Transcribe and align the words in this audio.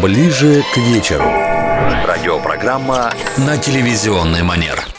Ближе 0.00 0.64
к 0.72 0.76
вечеру. 0.78 1.24
Радиопрограмма 2.06 3.12
на 3.36 3.58
телевизионный 3.58 4.42
манер. 4.42 4.91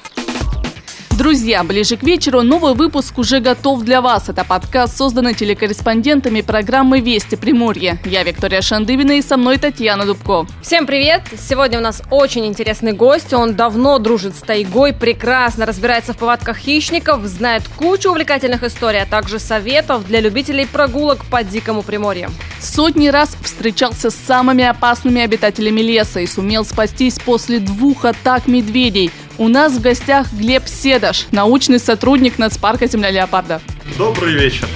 Друзья, 1.23 1.63
ближе 1.63 1.95
к 1.95 2.03
вечеру 2.03 2.41
новый 2.41 2.73
выпуск 2.73 3.17
уже 3.17 3.39
готов 3.39 3.83
для 3.83 4.01
вас. 4.01 4.27
Это 4.27 4.43
подкаст, 4.43 4.97
созданный 4.97 5.33
телекорреспондентами 5.33 6.41
программы 6.41 6.99
«Вести 6.99 7.35
Приморье». 7.37 7.97
Я 8.03 8.23
Виктория 8.23 8.59
Шандыбина 8.59 9.13
и 9.13 9.21
со 9.21 9.37
мной 9.37 9.57
Татьяна 9.57 10.05
Дубко. 10.05 10.45
Всем 10.61 10.85
привет! 10.85 11.21
Сегодня 11.39 11.79
у 11.79 11.81
нас 11.81 12.01
очень 12.11 12.45
интересный 12.45 12.91
гость. 12.91 13.31
Он 13.31 13.55
давно 13.55 13.99
дружит 13.99 14.35
с 14.35 14.41
тайгой, 14.41 14.91
прекрасно 14.91 15.65
разбирается 15.65 16.11
в 16.11 16.17
повадках 16.17 16.57
хищников, 16.57 17.23
знает 17.23 17.63
кучу 17.77 18.09
увлекательных 18.09 18.61
историй, 18.63 19.01
а 19.01 19.05
также 19.05 19.39
советов 19.39 20.05
для 20.05 20.19
любителей 20.19 20.67
прогулок 20.67 21.23
по 21.31 21.41
дикому 21.41 21.83
Приморью. 21.83 22.31
Сотни 22.59 23.07
раз 23.07 23.37
встречался 23.41 24.09
с 24.09 24.15
самыми 24.15 24.65
опасными 24.65 25.21
обитателями 25.21 25.79
леса 25.79 26.19
и 26.19 26.27
сумел 26.27 26.65
спастись 26.65 27.17
после 27.17 27.59
двух 27.59 28.03
атак 28.03 28.47
медведей. 28.47 29.09
У 29.39 29.47
нас 29.47 29.73
в 29.73 29.81
гостях 29.81 30.31
Глеб 30.31 30.67
Седаш, 30.67 31.25
научный 31.31 31.79
сотрудник 31.79 32.37
нацпарка 32.37 32.85
«Земля 32.85 33.09
леопарда». 33.09 33.61
Добрый 33.97 34.33
вечер. 34.33 34.67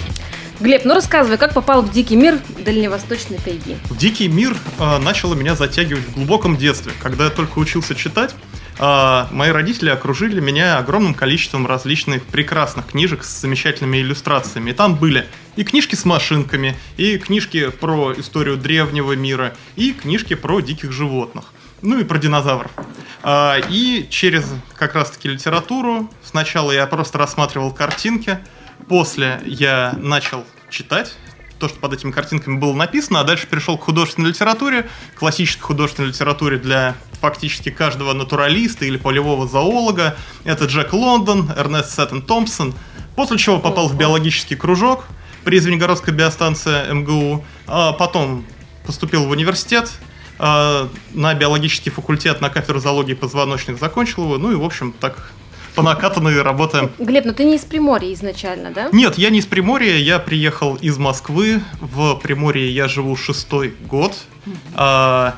Глеб, 0.60 0.84
ну 0.84 0.96
рассказывай, 0.96 1.38
как 1.38 1.54
попал 1.54 1.84
в 1.84 1.92
дикий 1.92 2.16
мир 2.16 2.40
дальневосточной 2.66 3.38
тайги? 3.38 3.78
В 3.84 3.96
дикий 3.96 4.28
мир 4.28 4.58
э, 4.80 4.98
начало 4.98 5.36
меня 5.36 5.54
затягивать 5.54 6.06
в 6.06 6.16
глубоком 6.16 6.58
детстве. 6.58 6.92
Когда 7.00 7.26
я 7.26 7.30
только 7.30 7.60
учился 7.60 7.94
читать, 7.94 8.34
э, 8.80 9.26
мои 9.30 9.52
родители 9.52 9.92
окружили 9.92 10.40
меня 10.40 10.80
огромным 10.80 11.14
количеством 11.14 11.68
различных 11.68 12.24
прекрасных 12.24 12.88
книжек 12.88 13.24
с 13.24 13.40
замечательными 13.40 13.98
иллюстрациями. 13.98 14.72
И 14.72 14.74
там 14.74 14.96
были 14.96 15.28
и 15.56 15.64
книжки 15.64 15.94
с 15.94 16.04
машинками, 16.04 16.76
и 16.98 17.20
книжки 17.20 17.70
про 17.70 18.14
историю 18.18 18.58
древнего 18.58 19.12
мира, 19.16 19.56
и 19.76 19.94
книжки 19.94 20.34
про 20.34 20.62
диких 20.62 20.92
животных. 20.92 21.54
Ну 21.82 22.00
и 22.00 22.04
про 22.04 22.18
динозавров. 22.18 22.72
А, 23.24 23.58
и 23.70 24.08
через 24.10 24.46
как 24.76 24.96
раз-таки 24.96 25.30
литературу 25.30 26.10
сначала 26.24 26.72
я 26.72 26.88
просто 26.88 27.18
рассматривал 27.18 27.72
картинки, 27.72 28.40
после 28.88 29.42
я 29.46 29.94
начал 29.98 30.44
читать 30.70 31.16
то, 31.60 31.68
что 31.68 31.80
под 31.80 31.94
этими 31.94 32.12
картинками 32.12 32.58
было 32.58 32.74
написано, 32.74 33.20
а 33.20 33.24
дальше 33.24 33.48
перешел 33.48 33.78
к 33.78 33.84
художественной 33.84 34.30
литературе, 34.30 34.88
классической 35.16 35.64
художественной 35.64 36.10
литературе 36.10 36.58
для 36.58 36.96
фактически 37.20 37.70
каждого 37.70 38.14
натуралиста 38.14 38.86
или 38.86 38.98
полевого 38.98 39.48
зоолога. 39.48 40.16
Это 40.44 40.66
Джек 40.66 40.94
Лондон, 40.94 41.52
Эрнест 41.56 41.96
Сеттон 41.96 42.22
Томпсон. 42.22 42.76
После 43.16 43.38
чего 43.38 43.60
попал 43.60 43.88
в 43.88 43.98
биологический 43.98 44.56
кружок 44.56 45.06
при 45.44 45.60
Звенигородской 45.60 46.14
биостанции 46.14 46.92
МГУ. 46.92 47.44
А 47.66 47.94
потом 47.94 48.46
поступил 48.86 49.26
в 49.26 49.32
университет, 49.32 49.92
на 50.40 51.34
биологический 51.34 51.90
факультет 51.90 52.42
на 52.42 52.50
кафедру 52.50 52.80
зоологии 52.80 53.14
позвоночных 53.14 53.80
закончил 53.80 54.24
его. 54.24 54.38
Ну 54.38 54.52
и, 54.52 54.56
в 54.56 54.64
общем, 54.64 54.94
так 55.00 55.32
по 55.78 55.84
накатанной 55.84 56.42
работаем. 56.42 56.90
Глеб, 56.98 57.26
ну 57.26 57.34
ты 57.34 57.46
не 57.46 57.56
из 57.56 57.62
Приморья 57.62 58.12
изначально, 58.14 58.72
да? 58.72 58.90
Нет, 58.92 59.20
я 59.20 59.30
не 59.30 59.40
из 59.40 59.46
Приморья, 59.46 59.96
я 59.96 60.18
приехал 60.18 60.76
из 60.76 60.98
Москвы. 60.98 61.62
В 61.80 62.16
Приморье 62.16 62.70
я 62.72 62.88
живу 62.88 63.16
шестой 63.16 63.76
год. 63.88 64.18
А, 64.74 65.36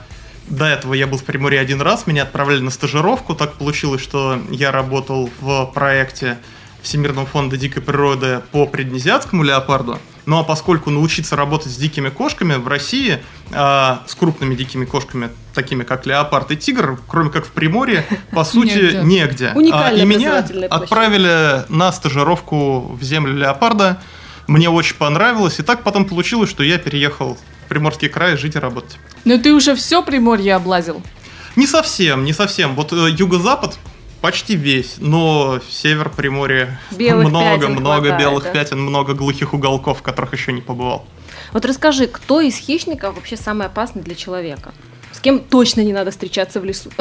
до 0.48 0.66
этого 0.66 0.94
я 0.94 1.08
был 1.08 1.18
в 1.18 1.26
Приморье 1.26 1.60
один 1.60 1.82
раз, 1.82 2.08
меня 2.08 2.24
отправляли 2.24 2.62
на 2.62 2.72
стажировку. 2.72 3.36
Так 3.36 3.56
получилось, 3.56 4.02
что 4.02 4.42
я 4.50 4.72
работал 4.72 5.30
в 5.42 5.66
проекте 5.74 6.38
Всемирного 6.82 7.26
фонда 7.26 7.58
дикой 7.58 7.82
природы 7.82 8.42
по 8.52 8.66
Приднезиатскому 8.66 9.44
леопарду. 9.44 10.00
Ну 10.26 10.38
а 10.38 10.44
поскольку 10.44 10.92
научиться 10.92 11.36
работать 11.36 11.72
с 11.72 11.76
дикими 11.76 12.10
кошками 12.10 12.54
в 12.54 12.68
России, 12.68 13.20
э, 13.52 13.98
с 14.06 14.16
крупными 14.16 14.54
дикими 14.54 14.86
кошками, 14.86 15.30
такими 15.56 15.84
как 15.84 16.06
леопард 16.06 16.52
и 16.52 16.56
тигр, 16.56 17.00
кроме 17.08 17.32
как 17.32 17.46
в 17.46 17.52
Приморье, 17.52 18.06
по 18.32 18.44
сути, 18.46 19.04
негде. 19.04 19.54
А, 19.74 19.92
и 19.92 20.06
меня 20.06 20.46
отправили 20.70 21.66
на 21.70 21.92
стажировку 21.92 22.82
в 22.94 23.02
землю 23.02 23.36
леопарда. 23.36 24.02
Мне 24.46 24.70
очень 24.70 24.96
понравилось. 24.96 25.60
И 25.60 25.64
так 25.64 25.84
потом 25.84 26.06
получилось, 26.06 26.50
что 26.50 26.64
я 26.64 26.78
переехал 26.78 27.38
в 27.66 27.70
Приморский 27.70 28.10
край 28.10 28.38
жить 28.38 28.56
и 28.56 28.60
работать. 28.60 28.98
Но 29.26 29.38
ты 29.38 29.54
уже 29.54 29.76
все 29.76 30.04
Приморье 30.04 30.56
облазил? 30.56 31.02
Не 31.56 31.68
совсем, 31.68 32.24
не 32.24 32.34
совсем. 32.34 32.76
Вот 32.76 32.94
э, 32.94 33.10
юго-запад 33.10 33.78
Почти 34.22 34.56
весь, 34.56 34.96
но 34.98 35.62
север 35.70 36.10
Приморья 36.10 36.80
белых 36.92 37.30
много, 37.30 37.46
пятен 37.46 37.72
много 37.72 38.08
хватает, 38.08 38.20
белых 38.20 38.44
да? 38.44 38.52
пятен, 38.52 38.82
много 38.82 39.14
глухих 39.14 39.54
уголков, 39.54 40.00
в 40.00 40.02
которых 40.02 40.34
еще 40.34 40.52
не 40.52 40.62
побывал. 40.62 41.06
Вот 41.54 41.66
расскажи, 41.66 42.08
кто 42.08 42.42
из 42.42 42.58
хищников 42.58 43.16
вообще 43.16 43.38
самый 43.38 43.68
опасный 43.68 44.02
для 44.02 44.16
человека? 44.16 44.74
С 45.14 45.20
кем 45.20 45.40
точно 45.40 45.82
не 45.82 45.94
надо 45.94 46.12
встречаться 46.12 46.60
в 46.60 46.66
лесу? 46.66 46.92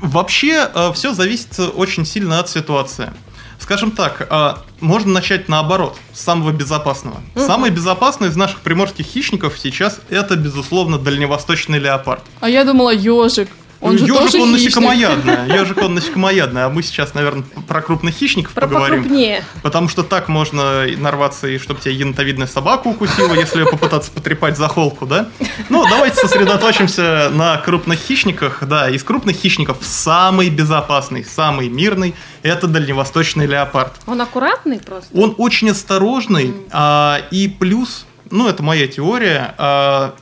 Вообще 0.00 0.68
э, 0.72 0.92
все 0.92 1.12
зависит 1.12 1.58
очень 1.58 2.06
сильно 2.06 2.38
от 2.38 2.48
ситуации. 2.48 3.12
Скажем 3.58 3.90
так, 3.90 4.26
э, 4.30 4.54
можно 4.80 5.12
начать 5.12 5.48
наоборот, 5.48 5.96
с 6.12 6.20
самого 6.20 6.52
безопасного. 6.52 7.20
Мгм. 7.34 7.46
Самый 7.46 7.70
безопасный 7.70 8.28
из 8.28 8.36
наших 8.36 8.60
приморских 8.60 9.06
хищников 9.06 9.58
сейчас 9.58 10.00
это, 10.08 10.36
безусловно, 10.36 10.98
дальневосточный 10.98 11.78
леопард. 11.78 12.22
А 12.40 12.48
я 12.48 12.64
думала, 12.64 12.90
ежик. 12.90 13.48
Он 13.80 13.96
же 13.96 14.04
Ежик, 14.04 14.16
тоже 14.16 14.38
он 14.42 14.54
хищник. 14.56 14.74
насекомоядный. 14.76 15.54
Ежик, 15.56 15.78
он 15.78 15.94
насекомоядный. 15.94 16.64
А 16.64 16.68
мы 16.68 16.82
сейчас, 16.82 17.14
наверное, 17.14 17.44
про 17.68 17.80
крупных 17.80 18.14
хищников 18.14 18.52
Про 18.52 18.62
поговорим. 18.62 19.02
покрупнее. 19.02 19.44
Потому 19.62 19.88
что 19.88 20.02
так 20.02 20.28
можно 20.28 20.86
нарваться, 20.96 21.46
и 21.46 21.58
чтобы 21.58 21.80
тебя 21.80 21.94
енотовидная 21.94 22.46
собака 22.48 22.88
укусила, 22.88 23.34
если 23.34 23.60
ее 23.60 23.66
попытаться 23.66 24.10
потрепать 24.10 24.56
за 24.56 24.66
холку, 24.68 25.06
да? 25.06 25.28
Ну, 25.68 25.84
давайте 25.88 26.16
сосредоточимся 26.16 27.30
на 27.32 27.56
крупных 27.58 27.98
хищниках. 28.00 28.64
Да, 28.66 28.90
из 28.90 29.02
крупных 29.04 29.36
хищников 29.36 29.76
самый 29.80 30.50
безопасный, 30.50 31.24
самый 31.24 31.68
мирный– 31.68 32.14
это 32.42 32.66
дальневосточный 32.66 33.46
леопард. 33.46 33.92
Он 34.06 34.20
аккуратный 34.20 34.80
просто? 34.80 35.16
Он 35.16 35.34
очень 35.38 35.70
осторожный, 35.70 36.54
а, 36.72 37.20
и 37.30 37.46
плюс, 37.48 38.06
ну, 38.30 38.48
это 38.48 38.62
моя 38.62 38.88
теория, 38.88 39.54
а, 39.58 40.14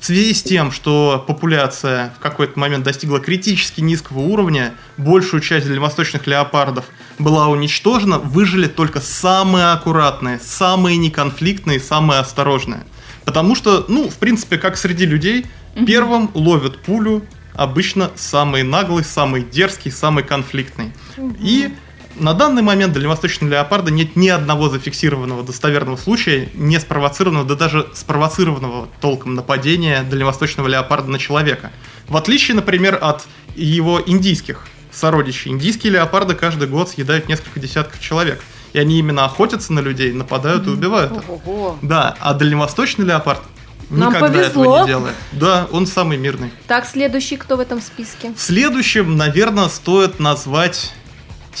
в 0.00 0.04
связи 0.06 0.32
с 0.32 0.42
тем, 0.42 0.72
что 0.72 1.22
популяция 1.26 2.14
в 2.18 2.22
какой-то 2.22 2.58
момент 2.58 2.84
достигла 2.84 3.20
критически 3.20 3.82
низкого 3.82 4.20
уровня, 4.20 4.74
большую 4.96 5.42
часть 5.42 5.66
дальневосточных 5.66 6.26
леопардов 6.26 6.86
была 7.18 7.48
уничтожена, 7.48 8.18
выжили 8.18 8.66
только 8.66 9.00
самые 9.00 9.72
аккуратные, 9.72 10.40
самые 10.42 10.96
неконфликтные, 10.96 11.78
самые 11.78 12.20
осторожные. 12.20 12.84
Потому 13.26 13.54
что, 13.54 13.84
ну, 13.88 14.08
в 14.08 14.16
принципе, 14.16 14.56
как 14.56 14.78
среди 14.78 15.04
людей, 15.04 15.46
первым 15.86 16.30
ловят 16.32 16.78
пулю 16.78 17.22
обычно 17.54 18.10
самый 18.14 18.62
наглый, 18.62 19.04
самый 19.04 19.42
дерзкий, 19.42 19.90
самый 19.90 20.24
конфликтный. 20.24 20.92
И 21.40 21.74
на 22.16 22.34
данный 22.34 22.62
момент 22.62 22.92
дальневосточного 22.92 23.52
леопарда 23.52 23.90
нет 23.90 24.16
ни 24.16 24.28
одного 24.28 24.68
зафиксированного 24.68 25.42
достоверного 25.42 25.96
случая, 25.96 26.48
не 26.54 26.78
спровоцированного, 26.78 27.46
да 27.46 27.54
даже 27.54 27.88
спровоцированного 27.94 28.88
толком 29.00 29.34
нападения 29.34 30.02
дальневосточного 30.02 30.68
леопарда 30.68 31.10
на 31.10 31.18
человека. 31.18 31.70
В 32.08 32.16
отличие, 32.16 32.54
например, 32.56 32.98
от 33.00 33.26
его 33.54 34.02
индийских 34.04 34.66
сородичей. 34.92 35.52
Индийские 35.52 35.92
леопарды 35.92 36.34
каждый 36.34 36.68
год 36.68 36.90
съедают 36.90 37.28
несколько 37.28 37.60
десятков 37.60 38.00
человек. 38.00 38.40
И 38.72 38.78
они 38.78 38.98
именно 38.98 39.24
охотятся 39.24 39.72
на 39.72 39.80
людей, 39.80 40.12
нападают 40.12 40.66
и 40.66 40.70
убивают 40.70 41.12
их. 41.12 41.28
Ого. 41.28 41.78
Да, 41.82 42.16
а 42.20 42.34
дальневосточный 42.34 43.04
леопард 43.04 43.40
Нам 43.88 44.10
никогда 44.10 44.28
повезло. 44.28 44.64
этого 44.64 44.80
не 44.80 44.86
делает. 44.86 45.14
Да, 45.32 45.66
он 45.72 45.86
самый 45.86 46.18
мирный. 46.18 46.52
Так, 46.68 46.86
следующий 46.86 47.36
кто 47.36 47.56
в 47.56 47.60
этом 47.60 47.80
списке? 47.80 48.32
Следующим, 48.36 49.16
наверное, 49.16 49.68
стоит 49.68 50.20
назвать 50.20 50.92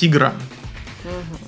тигра. 0.00 0.32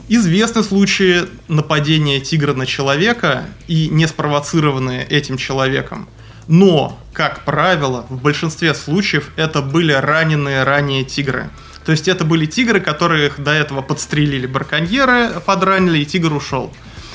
Известны 0.08 0.62
случаи 0.62 1.22
нападения 1.48 2.20
тигра 2.20 2.52
на 2.52 2.66
человека 2.66 3.44
и 3.66 3.88
не 3.88 4.06
спровоцированные 4.06 5.06
этим 5.06 5.38
человеком. 5.38 6.08
Но, 6.48 6.98
как 7.14 7.44
правило, 7.44 8.04
в 8.10 8.20
большинстве 8.20 8.74
случаев 8.74 9.30
это 9.36 9.62
были 9.62 9.92
раненые 9.92 10.64
ранее 10.64 11.04
тигры. 11.04 11.48
То 11.86 11.92
есть 11.92 12.08
это 12.08 12.24
были 12.24 12.46
тигры, 12.46 12.80
которых 12.80 13.42
до 13.42 13.52
этого 13.52 13.80
подстрелили 13.80 14.46
браконьеры, 14.46 15.40
подранили, 15.46 15.98
и 15.98 16.04
тигр 16.04 16.32
ушел. 16.32 16.72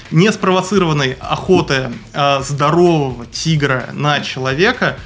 Не 0.10 0.32
спровоцированной 0.32 1.18
охоты 1.20 1.92
а, 2.14 2.42
здорового 2.42 3.26
тигра 3.26 3.90
на 3.94 4.22
человека 4.22 4.98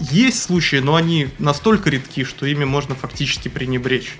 есть 0.00 0.42
случаи, 0.42 0.76
но 0.76 0.96
они 0.96 1.28
настолько 1.38 1.90
редки, 1.90 2.24
что 2.24 2.46
ими 2.46 2.64
можно 2.64 2.94
фактически 2.94 3.48
пренебречь. 3.48 4.16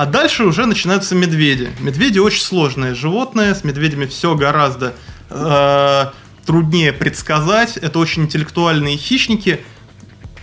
А 0.00 0.06
дальше 0.06 0.44
уже 0.44 0.64
начинаются 0.64 1.14
медведи. 1.14 1.68
Медведи 1.78 2.18
очень 2.18 2.40
сложное 2.40 2.94
животное, 2.94 3.54
с 3.54 3.64
медведями 3.64 4.06
все 4.06 4.34
гораздо 4.34 4.94
э, 5.28 6.06
труднее 6.46 6.94
предсказать. 6.94 7.76
Это 7.76 7.98
очень 7.98 8.22
интеллектуальные 8.22 8.96
хищники. 8.96 9.60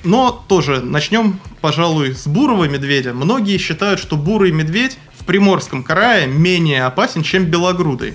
Но 0.03 0.45
тоже 0.47 0.81
начнем, 0.81 1.39
пожалуй, 1.59 2.13
с 2.13 2.27
бурого 2.27 2.65
медведя. 2.65 3.15
Многие 3.15 3.57
считают, 3.57 3.99
что 3.99 4.15
бурый 4.15 4.51
медведь 4.51 4.99
в 5.19 5.25
Приморском 5.25 5.83
крае 5.83 6.27
менее 6.27 6.85
опасен, 6.85 7.23
чем 7.23 7.45
белогрудый. 7.45 8.13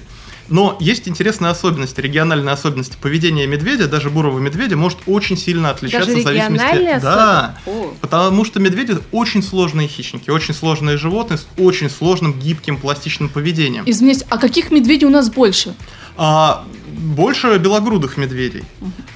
Но 0.49 0.77
есть 0.81 1.09
интересные 1.09 1.51
особенности, 1.51 2.01
региональные 2.01 2.53
особенности. 2.53 2.97
Поведение 3.01 3.47
медведя, 3.47 3.89
даже 3.89 4.11
бурого 4.11 4.39
медведя, 4.39 4.77
может 4.77 4.99
очень 5.07 5.37
сильно 5.37 5.71
отличаться 5.71 6.11
Даже 6.11 6.21
в 6.21 6.25
зависимости... 6.25 7.01
Да? 7.03 7.59
О. 7.67 7.95
потому 8.01 8.45
что 8.45 8.61
медведи 8.61 8.99
очень 9.13 9.43
сложные 9.43 9.89
хищники, 9.89 10.31
очень 10.31 10.55
сложные 10.55 10.97
животные 10.97 11.39
с 11.39 11.47
очень 11.57 11.91
сложным, 11.91 12.39
гибким, 12.39 12.77
пластичным 12.77 13.29
поведением. 13.29 13.85
Извините, 13.87 14.27
а 14.29 14.39
каких 14.39 14.71
медведей 14.71 15.07
у 15.07 15.11
нас 15.11 15.31
больше? 15.31 15.75
А, 16.17 16.65
больше 17.03 17.59
белогрудых 17.59 18.17
медведей. 18.17 18.65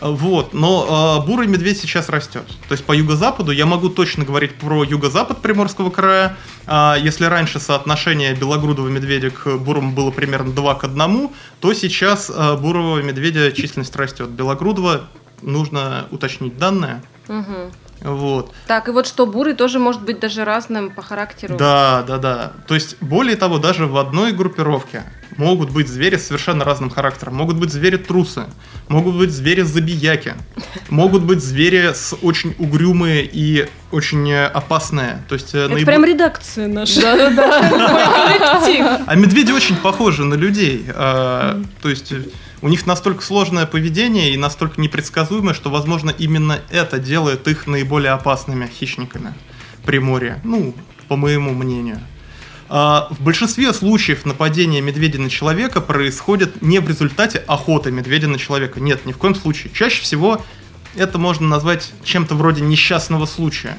Вот, 0.00 0.52
но 0.52 0.86
а, 0.88 1.20
бурый 1.20 1.46
медведь 1.46 1.80
сейчас 1.80 2.08
растет. 2.08 2.44
То 2.68 2.72
есть 2.72 2.84
по 2.84 2.92
юго-западу 2.92 3.52
я 3.52 3.66
могу 3.66 3.88
точно 3.88 4.24
говорить 4.24 4.54
про 4.54 4.84
юго-запад 4.84 5.40
Приморского 5.40 5.90
края. 5.90 6.36
А, 6.66 6.96
если 7.00 7.24
раньше 7.24 7.60
соотношение 7.60 8.34
белогрудого 8.34 8.88
медведя 8.88 9.30
к 9.30 9.56
бурому 9.56 9.92
было 9.92 10.10
примерно 10.10 10.52
2 10.52 10.74
к 10.74 10.84
1, 10.84 11.30
то 11.60 11.72
сейчас 11.72 12.30
а, 12.34 12.56
бурого 12.56 13.00
медведя 13.02 13.52
численность 13.52 13.94
растет. 13.96 14.28
Белогрудого 14.30 15.08
нужно 15.42 16.06
уточнить 16.10 16.58
данные. 16.58 17.02
Мгм. 17.28 17.72
Вот. 18.02 18.52
Так, 18.66 18.88
и 18.88 18.90
вот 18.90 19.06
что 19.06 19.26
бурый 19.26 19.54
тоже 19.54 19.78
может 19.78 20.02
быть 20.02 20.20
даже 20.20 20.44
разным 20.44 20.90
по 20.90 21.02
характеру. 21.02 21.56
Да, 21.56 22.04
да, 22.06 22.18
да. 22.18 22.52
То 22.66 22.74
есть, 22.74 22.96
более 23.00 23.36
того, 23.36 23.58
даже 23.58 23.86
в 23.86 23.96
одной 23.96 24.32
группировке 24.32 25.04
могут 25.36 25.70
быть 25.70 25.88
звери 25.88 26.16
с 26.16 26.26
совершенно 26.26 26.64
разным 26.64 26.90
характером. 26.90 27.34
Могут 27.36 27.56
быть 27.56 27.72
звери-трусы, 27.72 28.44
могут 28.88 29.16
быть 29.16 29.30
звери-забияки, 29.30 30.34
могут 30.88 31.22
быть 31.22 31.42
звери 31.42 31.92
с 31.94 32.14
очень 32.22 32.54
угрюмые 32.58 33.28
и 33.30 33.66
очень 33.92 34.28
э, 34.30 34.46
опасные. 34.46 35.22
То 35.28 35.34
есть, 35.34 35.54
э, 35.54 35.58
Это 35.64 35.74
наибо- 35.74 35.86
прям 35.86 36.04
редакция 36.04 36.68
наша. 36.68 37.00
Да-да-да. 37.00 39.02
А 39.06 39.14
медведи 39.14 39.52
очень 39.52 39.76
похожи 39.76 40.24
на 40.24 40.34
людей. 40.34 40.84
А, 40.88 41.60
То 41.82 41.88
есть 41.88 42.12
э, 42.12 42.22
у 42.62 42.68
них 42.68 42.86
настолько 42.86 43.22
сложное 43.22 43.66
поведение 43.66 44.32
и 44.32 44.36
настолько 44.36 44.80
непредсказуемое, 44.80 45.54
что, 45.54 45.70
возможно, 45.70 46.10
именно 46.16 46.58
это 46.70 46.98
делает 46.98 47.46
их 47.48 47.66
наиболее 47.66 48.12
опасными 48.12 48.66
хищниками 48.66 49.34
Приморья. 49.84 50.40
Ну, 50.44 50.74
по 51.08 51.16
моему 51.16 51.52
мнению. 51.52 52.00
А, 52.68 53.08
В 53.10 53.20
большинстве 53.20 53.72
случаев 53.72 54.24
нападения 54.24 54.80
медведя 54.80 55.20
на 55.20 55.30
человека 55.30 55.80
происходит 55.80 56.62
не 56.62 56.80
в 56.80 56.88
результате 56.88 57.38
охоты 57.46 57.90
медведя 57.90 58.28
на 58.28 58.38
человека. 58.38 58.80
Нет, 58.80 59.06
ни 59.06 59.12
в 59.12 59.18
коем 59.18 59.34
случае. 59.34 59.72
Чаще 59.72 60.02
всего 60.02 60.42
это 60.96 61.18
можно 61.18 61.46
назвать 61.46 61.92
чем-то 62.04 62.34
вроде 62.34 62.62
несчастного 62.62 63.26
случая. 63.26 63.78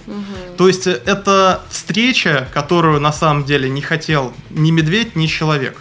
То 0.57 0.68
есть 0.68 0.88
э, 0.88 1.01
это 1.06 1.62
встреча, 1.69 2.48
которую 2.54 3.01
на 3.01 3.12
самом 3.12 3.44
деле 3.44 3.69
не 3.69 3.81
хотел 3.81 4.34
ни 4.51 4.72
медведь, 4.72 5.16
ни 5.16 5.25
человек. 5.28 5.78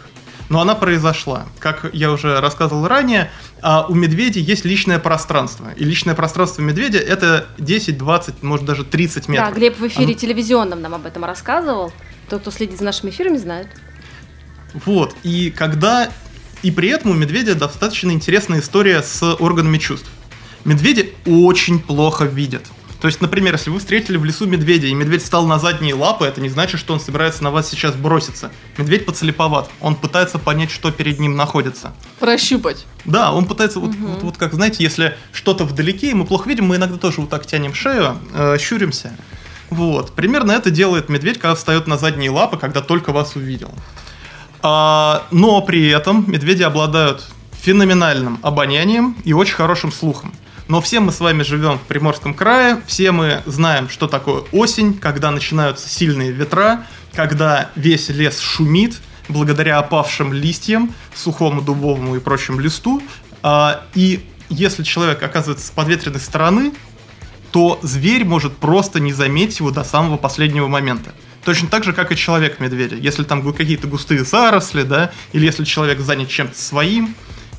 Но 0.49 0.61
она 0.61 0.75
произошла. 0.77 1.45
Как 1.59 1.91
я 1.93 2.11
уже 2.13 2.41
рассказывал 2.41 2.87
ранее, 2.87 3.31
а 3.63 3.85
у 3.89 3.95
медведя 3.95 4.39
есть 4.41 4.65
личное 4.65 4.99
пространство. 5.01 5.73
И 5.77 5.85
личное 5.85 6.15
пространство 6.15 6.63
медведя 6.63 6.99
это 6.99 7.47
10, 7.59 7.99
20, 7.99 8.43
может 8.45 8.65
даже 8.65 8.85
30 8.85 9.27
Да, 9.27 9.33
метров. 9.33 9.55
Глеб 9.55 9.79
в 9.79 9.87
эфире 9.89 10.05
Оно- 10.07 10.15
телевизионном 10.15 10.81
нам 10.81 10.95
об 10.95 11.05
этом 11.05 11.25
рассказывал. 11.25 11.93
Тот, 12.29 12.41
кто 12.43 12.51
следит 12.51 12.79
за 12.79 12.85
нашими 12.85 13.11
эфирами, 13.11 13.37
знает. 13.37 13.69
Вот. 14.85 15.15
И 15.23 15.51
когда... 15.51 16.11
И 16.63 16.71
при 16.71 16.89
этом 16.89 17.13
у 17.13 17.15
медведя 17.15 17.55
достаточно 17.55 18.11
интересная 18.11 18.61
история 18.61 19.03
с 19.03 19.23
органами 19.37 19.79
чувств. 19.79 20.11
Медведи 20.65 21.15
очень 21.27 21.79
плохо 21.79 22.25
видят. 22.25 22.65
То 23.01 23.09
есть, 23.09 23.21
например, 23.21 23.53
если 23.55 23.71
вы 23.71 23.79
встретили 23.79 24.17
в 24.17 24.25
лесу 24.25 24.47
медведя, 24.47 24.87
и 24.87 24.95
медведь 24.95 25.23
встал 25.23 25.47
на 25.47 25.59
задние 25.59 25.95
лапы, 25.95 26.25
это 26.25 26.41
не 26.41 26.49
значит, 26.49 26.81
что 26.81 26.95
он 26.95 27.01
собирается 27.01 27.45
на 27.45 27.51
вас 27.51 27.69
сейчас 27.69 27.95
броситься. 27.95 28.51
Медведь 28.79 29.05
подслеповат. 29.05 29.71
Он 29.81 29.95
пытается 29.95 30.39
понять, 30.39 30.71
что 30.71 30.91
перед 30.91 31.21
ним 31.21 31.37
находится. 31.37 31.93
Прощупать. 32.19 32.87
Да, 33.05 33.33
он 33.33 33.45
пытается, 33.45 33.81
вот, 33.81 33.95
вот, 33.95 34.23
вот 34.23 34.37
как, 34.39 34.55
знаете, 34.55 34.83
если 34.83 35.17
что-то 35.33 35.65
вдалеке, 35.65 36.11
и 36.11 36.15
мы 36.15 36.25
плохо 36.25 36.49
видим, 36.49 36.65
мы 36.65 36.77
иногда 36.77 36.97
тоже 36.97 37.21
вот 37.21 37.31
так 37.31 37.47
тянем 37.47 37.75
шею, 37.75 38.19
э, 38.35 38.57
щуримся. 38.59 39.15
Вот. 39.71 40.15
Примерно 40.15 40.53
это 40.53 40.71
делает 40.71 41.09
медведь, 41.09 41.39
когда 41.39 41.55
встает 41.55 41.87
на 41.87 41.97
задние 41.97 42.31
лапы, 42.31 42.57
когда 42.57 42.81
только 42.81 43.13
вас 43.13 43.37
увидел. 43.37 43.73
А, 44.63 45.27
но 45.31 45.61
при 45.61 45.89
этом 45.89 46.31
медведи 46.31 46.63
обладают 46.63 47.25
феноменальным 47.53 48.39
обонянием 48.43 49.17
и 49.25 49.33
очень 49.33 49.55
хорошим 49.55 49.93
слухом. 49.93 50.33
Но 50.69 50.81
все 50.81 51.01
мы 51.01 51.13
с 51.13 51.21
вами 51.21 51.43
живем 51.43 51.79
в 51.79 51.83
Приморском 51.83 52.35
крае, 52.35 52.81
все 52.87 53.13
мы 53.13 53.43
знаем, 53.47 53.89
что 53.89 54.09
такое 54.09 54.43
осень, 54.51 54.95
когда 54.95 55.31
начинаются 55.31 55.89
сильные 55.89 56.33
ветра, 56.33 56.85
когда 57.15 57.71
весь 57.77 58.09
лес 58.09 58.41
шумит 58.41 59.01
благодаря 59.29 59.79
опавшим 59.79 60.33
листьям, 60.33 60.93
сухому 61.15 61.63
дубовому 61.63 62.17
и 62.17 62.21
прочему 62.21 62.61
листу. 62.61 63.03
А, 63.43 63.83
И 63.95 64.25
если 64.49 64.83
человек 64.83 65.23
оказывается 65.23 65.67
с 65.67 65.71
подветренной 65.71 66.21
стороны, 66.21 66.73
то 67.53 67.79
зверь 67.83 68.25
может 68.25 68.57
просто 68.57 69.01
не 69.01 69.13
заметить 69.13 69.61
его 69.61 69.71
до 69.71 69.85
самого 69.85 70.17
последнего 70.17 70.67
момента. 70.69 71.15
Точно 71.45 71.69
так 71.69 71.85
же, 71.85 71.93
как 71.93 72.11
и 72.11 72.17
человек-медведя. 72.17 72.97
Если 72.97 73.23
там 73.23 73.53
какие-то 73.53 73.87
густые 73.87 74.25
заросли, 74.25 74.83
да, 74.83 75.13
или 75.33 75.45
если 75.45 75.65
человек 75.65 76.01
занят 76.01 76.29
чем-то 76.29 76.61
своим, 76.61 77.15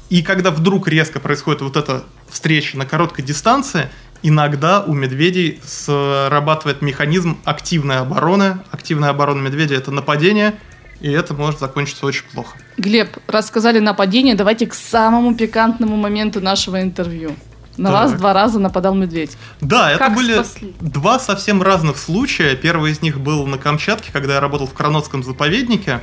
и 0.10 0.22
когда 0.22 0.52
вдруг 0.52 0.88
резко 0.88 1.20
происходит 1.20 1.62
вот 1.62 1.78
эта 1.78 2.04
встреча 2.30 2.78
на 2.78 2.86
короткой 2.86 3.24
дистанции, 3.26 3.90
иногда 4.24 4.82
у 4.84 4.94
медведей 4.94 5.60
срабатывает 5.66 6.82
механизм 6.82 7.38
активной 7.44 8.00
обороны. 8.00 8.60
Активная 8.72 9.10
оборона 9.10 9.42
медведя– 9.42 9.76
это 9.78 9.92
нападение, 9.92 10.56
и 11.00 11.10
это 11.12 11.34
может 11.34 11.60
закончиться 11.60 12.06
очень 12.06 12.24
плохо. 12.34 12.58
Глеб, 12.78 13.18
рассказали 13.28 13.80
нападение, 13.80 14.36
давайте 14.36 14.68
к 14.68 14.74
самому 14.74 15.36
пикантному 15.36 15.96
моменту 15.96 16.42
нашего 16.42 16.82
интервью. 16.82 17.36
На 17.78 17.92
Так. 17.92 18.02
вас 18.10 18.14
два 18.14 18.34
раза 18.34 18.60
нападал 18.60 18.96
медведь. 18.96 19.38
Да, 19.62 19.92
это 19.92 20.00
Как 20.00 20.16
были 20.16 20.34
спасли? 20.34 20.74
два 20.82 21.20
совсем 21.20 21.62
разных 21.62 21.98
случая. 21.98 22.56
Первый 22.56 22.92
из 22.92 23.02
них 23.02 23.20
был 23.20 23.46
на 23.46 23.58
Камчатке, 23.58 24.12
когда 24.12 24.36
я 24.36 24.40
работал 24.40 24.66
в 24.68 24.74
Кранотском 24.74 25.24
заповеднике. 25.24 26.02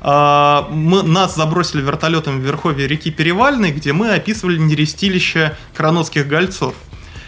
А, 0.00 0.68
Мы, 0.70 1.02
нас 1.02 1.34
забросили 1.34 1.80
вертолетом 1.80 2.38
в 2.40 2.42
верховье 2.44 2.86
реки 2.86 3.10
Перевальной, 3.10 3.70
где 3.70 3.94
мы 3.94 4.10
описывали 4.10 4.58
нерестилище 4.58 5.56
кранотских 5.74 6.28
гольцов. 6.28 6.74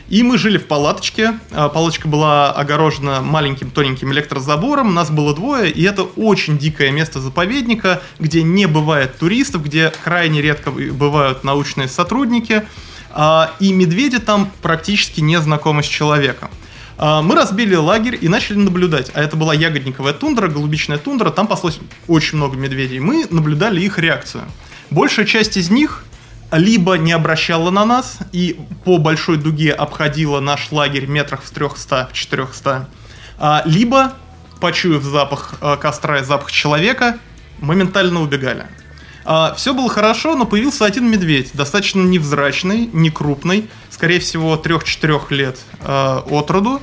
И 0.08 0.22
мы 0.22 0.36
жили 0.38 0.58
в 0.58 0.66
палаточке. 0.66 1.38
А, 1.50 1.68
Палаточка 1.70 2.06
была 2.06 2.52
огорожена 2.52 3.22
маленьким 3.22 3.70
тоненьким 3.70 4.12
электрозабором. 4.12 4.92
Нас 4.92 5.10
было 5.10 5.34
двое, 5.34 5.70
и 5.70 5.82
это 5.82 6.02
очень 6.02 6.58
дикое 6.58 6.90
место 6.90 7.18
заповедника, 7.18 8.02
где 8.18 8.42
не 8.42 8.66
бывает 8.66 9.18
туристов, 9.18 9.64
где 9.64 9.90
крайне 10.04 10.42
редко 10.42 10.70
бывают 10.70 11.44
научные 11.44 11.88
сотрудники. 11.88 12.66
А, 13.18 13.52
И 13.60 13.72
медведи 13.72 14.18
там 14.18 14.52
практически 14.60 15.22
не 15.22 15.40
знакомы 15.40 15.82
с 15.82 15.86
человеком. 15.86 16.50
А, 16.98 17.22
Мы 17.22 17.34
разбили 17.34 17.74
лагерь 17.74 18.18
и 18.20 18.28
начали 18.28 18.58
наблюдать. 18.58 19.10
А 19.14 19.22
это 19.22 19.36
была 19.36 19.54
ягодниковая 19.54 20.12
тундра, 20.12 20.48
голубичная 20.48 20.98
тундра. 20.98 21.30
Там 21.30 21.46
паслось 21.46 21.80
очень 22.08 22.36
много 22.36 22.56
медведей. 22.58 23.00
Мы 23.00 23.26
наблюдали 23.30 23.80
их 23.80 23.98
реакцию. 23.98 24.44
Большая 24.90 25.24
часть 25.24 25.56
из 25.56 25.70
них 25.70 26.04
либо 26.52 26.94
не 26.98 27.12
обращала 27.12 27.70
на 27.70 27.86
нас 27.86 28.18
и 28.32 28.60
по 28.84 28.98
большой 28.98 29.38
дуге 29.38 29.72
обходила 29.72 30.40
наш 30.40 30.70
лагерь 30.70 31.06
метрах 31.06 31.42
в 31.42 31.50
300, 31.50 32.10
в 32.12 32.14
400, 32.14 32.88
а, 33.38 33.62
либо, 33.64 34.12
почуяв 34.60 35.02
запах 35.02 35.54
э, 35.60 35.76
костра 35.76 36.20
и 36.20 36.24
запах 36.24 36.52
человека, 36.52 37.18
моментально 37.58 38.20
убегали. 38.22 38.66
Все 39.56 39.74
было 39.74 39.88
хорошо, 39.88 40.36
но 40.36 40.46
появился 40.46 40.84
один 40.84 41.10
медведь, 41.10 41.50
достаточно 41.54 42.00
невзрачный, 42.00 42.88
не 42.92 43.10
крупный, 43.10 43.68
скорее 43.90 44.20
всего 44.20 44.54
3-4 44.54 45.22
лет 45.30 45.58
э, 45.80 46.20
от 46.30 46.50
роду, 46.50 46.80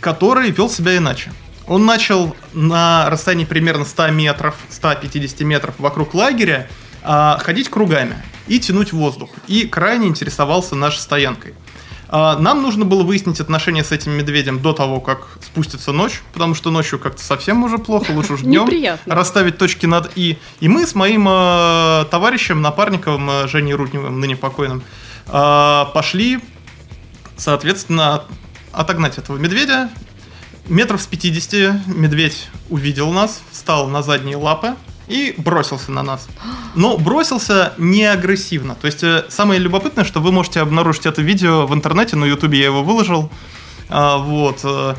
который 0.00 0.50
вел 0.50 0.68
себя 0.68 0.96
иначе. 0.96 1.32
Он 1.66 1.86
начал 1.86 2.36
на 2.52 3.08
расстоянии 3.08 3.44
примерно 3.44 3.84
100 3.84 4.08
метров, 4.10 4.56
150 4.70 5.40
метров 5.40 5.74
вокруг 5.78 6.14
лагеря 6.14 6.68
а, 7.02 7.38
ходить 7.38 7.70
кругами 7.70 8.16
и 8.46 8.60
тянуть 8.60 8.92
воздух. 8.92 9.30
И 9.46 9.66
крайне 9.66 10.08
интересовался 10.08 10.74
нашей 10.74 10.98
стоянкой. 10.98 11.54
А, 12.08 12.38
Нам 12.38 12.62
нужно 12.62 12.84
было 12.84 13.02
выяснить 13.02 13.40
отношения 13.40 13.82
с 13.84 13.92
этим 13.92 14.12
медведем 14.12 14.60
до 14.60 14.72
того, 14.72 15.00
как 15.00 15.26
спустится 15.42 15.92
ночь, 15.92 16.22
потому 16.32 16.54
что 16.54 16.70
ночью 16.70 16.98
как-то 16.98 17.22
совсем 17.22 17.64
уже 17.64 17.78
плохо, 17.78 18.10
лучше 18.12 18.34
уж 18.34 18.40
днем 18.42 18.64
Неприятно. 18.64 19.14
расставить 19.14 19.58
точки 19.58 19.86
над 19.86 20.10
«и». 20.16 20.38
И 20.60 20.68
мы 20.68 20.86
с 20.86 20.94
моим 20.94 21.26
э, 21.28 22.04
товарищем, 22.10 22.62
напарником 22.62 23.28
э, 23.30 23.48
Женей 23.48 23.74
Рудневым, 23.74 24.20
ныне 24.20 24.36
покойным, 24.36 24.82
э, 25.26 25.84
пошли, 25.92 26.40
соответственно, 27.36 28.24
отогнать 28.72 29.18
этого 29.18 29.38
медведя. 29.38 29.90
Метров 30.66 31.02
с 31.02 31.06
50 31.06 31.86
медведь 31.86 32.48
увидел 32.70 33.12
нас, 33.12 33.42
встал 33.50 33.86
на 33.88 34.02
задние 34.02 34.36
лапы 34.36 34.76
и 35.06 35.34
бросился 35.36 35.90
на 35.92 36.02
нас. 36.02 36.28
Но 36.74 36.96
бросился 36.96 37.74
не 37.78 38.04
агрессивно. 38.04 38.74
То 38.74 38.86
есть 38.86 39.02
э, 39.02 39.24
самое 39.28 39.60
любопытное, 39.60 40.04
что 40.04 40.20
вы 40.20 40.32
можете 40.32 40.60
обнаружить 40.60 41.06
это 41.06 41.22
видео 41.22 41.66
в 41.66 41.74
интернете, 41.74 42.16
на 42.16 42.24
ютубе 42.24 42.58
я 42.58 42.66
его 42.66 42.82
выложил. 42.82 43.30
А, 43.88 44.18
вот. 44.18 44.60
э, 44.64 44.94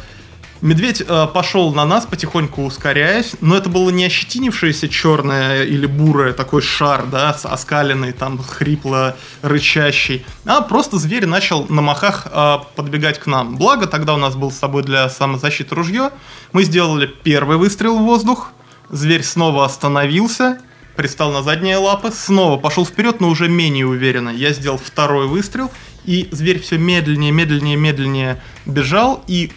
Медведь 0.61 1.03
э, 1.07 1.27
пошел 1.33 1.73
на 1.73 1.85
нас, 1.85 2.05
потихоньку 2.05 2.63
ускоряясь, 2.63 3.33
но 3.41 3.57
это 3.57 3.69
было 3.69 3.89
не 3.89 4.05
ощетинившееся 4.05 4.87
черное 4.87 5.63
или 5.63 5.85
бурое, 5.85 6.33
такой 6.33 6.61
шар, 6.61 7.05
да, 7.05 7.33
с 7.33 7.45
оскаленный, 7.45 8.13
там, 8.13 8.39
хрипло 8.41 9.17
рычащий, 9.41 10.25
а 10.45 10.61
просто 10.61 10.97
зверь 10.97 11.25
начал 11.25 11.67
на 11.67 11.81
махах 11.81 12.27
э, 12.31 12.57
подбегать 12.75 13.19
к 13.19 13.27
нам. 13.27 13.57
Благо, 13.57 13.85
тогда 13.85 14.15
у 14.15 14.17
нас 14.17 14.35
был 14.35 14.49
с 14.49 14.55
собой 14.55 14.83
для 14.83 15.09
самозащиты 15.09 15.75
ружье. 15.75 16.11
Мы 16.53 16.63
сделали 16.63 17.05
первый 17.05 17.57
выстрел 17.57 17.97
в 17.97 18.03
воздух, 18.03 18.51
зверь 18.95 19.23
снова 19.23 19.65
остановился, 19.65 20.59
пристал 20.95 21.31
на 21.31 21.43
задние 21.43 21.77
лапы, 21.77 22.11
снова 22.11 22.57
пошел 22.57 22.85
вперед, 22.85 23.19
но 23.19 23.29
уже 23.29 23.49
менее 23.49 23.85
уверенно. 23.85 24.29
Я 24.29 24.53
сделал 24.53 24.77
второй 24.77 25.27
выстрел, 25.27 25.71
и 26.05 26.29
зверь 26.31 26.59
все 26.59 26.77
медленнее, 26.77 27.31
медленнее, 27.31 27.75
медленнее 27.75 28.41
бежал, 28.65 29.23
и 29.27 29.51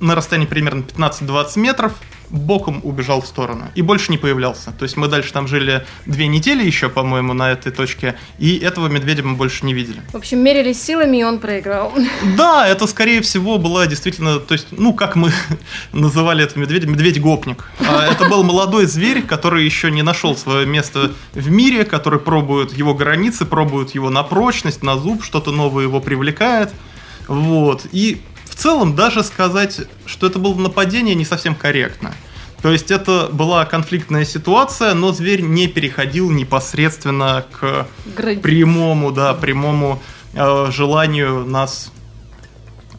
на 0.00 0.14
расстоянии 0.14 0.46
примерно 0.46 0.82
15-20 0.82 1.58
метров 1.58 1.92
боком 2.30 2.80
убежал 2.82 3.20
в 3.20 3.26
сторону 3.26 3.70
и 3.74 3.82
больше 3.82 4.10
не 4.10 4.18
появлялся. 4.18 4.72
То 4.72 4.84
есть 4.84 4.96
мы 4.96 5.08
дальше 5.08 5.32
там 5.32 5.46
жили 5.46 5.84
две 6.06 6.26
недели 6.26 6.64
еще, 6.64 6.88
по-моему, 6.88 7.32
на 7.34 7.52
этой 7.52 7.72
точке, 7.72 8.16
и 8.38 8.56
этого 8.58 8.88
медведя 8.88 9.22
мы 9.22 9.34
больше 9.34 9.64
не 9.64 9.74
видели. 9.74 10.00
В 10.12 10.16
общем, 10.16 10.38
мерились 10.38 10.82
силами, 10.82 11.18
и 11.18 11.24
он 11.24 11.38
проиграл. 11.38 11.92
Да, 12.36 12.66
это, 12.68 12.86
скорее 12.86 13.20
всего, 13.22 13.58
была 13.58 13.86
действительно, 13.86 14.38
то 14.38 14.52
есть, 14.52 14.68
ну, 14.70 14.92
как 14.92 15.16
мы 15.16 15.32
называли 15.92 16.44
это 16.44 16.58
медведя, 16.58 16.86
медведь-гопник. 16.86 17.70
А 17.80 18.06
это 18.06 18.28
был 18.28 18.42
молодой 18.42 18.86
зверь, 18.86 19.22
который 19.22 19.64
еще 19.64 19.90
не 19.90 20.02
нашел 20.02 20.36
свое 20.36 20.66
место 20.66 21.12
в 21.32 21.50
мире, 21.50 21.84
который 21.84 22.18
пробует 22.18 22.76
его 22.76 22.94
границы, 22.94 23.44
пробует 23.44 23.94
его 23.94 24.10
на 24.10 24.22
прочность, 24.22 24.82
на 24.82 24.96
зуб, 24.96 25.24
что-то 25.24 25.52
новое 25.52 25.84
его 25.84 26.00
привлекает. 26.00 26.70
Вот. 27.28 27.86
И 27.92 28.20
целом 28.56 28.94
даже 28.96 29.22
сказать, 29.22 29.80
что 30.06 30.26
это 30.26 30.38
было 30.38 30.54
нападение, 30.54 31.14
не 31.14 31.24
совсем 31.24 31.54
корректно. 31.54 32.14
То 32.62 32.72
есть 32.72 32.90
это 32.90 33.28
была 33.30 33.64
конфликтная 33.66 34.24
ситуация, 34.24 34.94
но 34.94 35.12
зверь 35.12 35.42
не 35.42 35.68
переходил 35.68 36.30
непосредственно 36.30 37.44
к 37.52 37.86
Границ. 38.16 38.40
прямому, 38.42 39.12
да, 39.12 39.34
прямому 39.34 40.02
э, 40.32 40.70
желанию 40.72 41.44
нас 41.46 41.92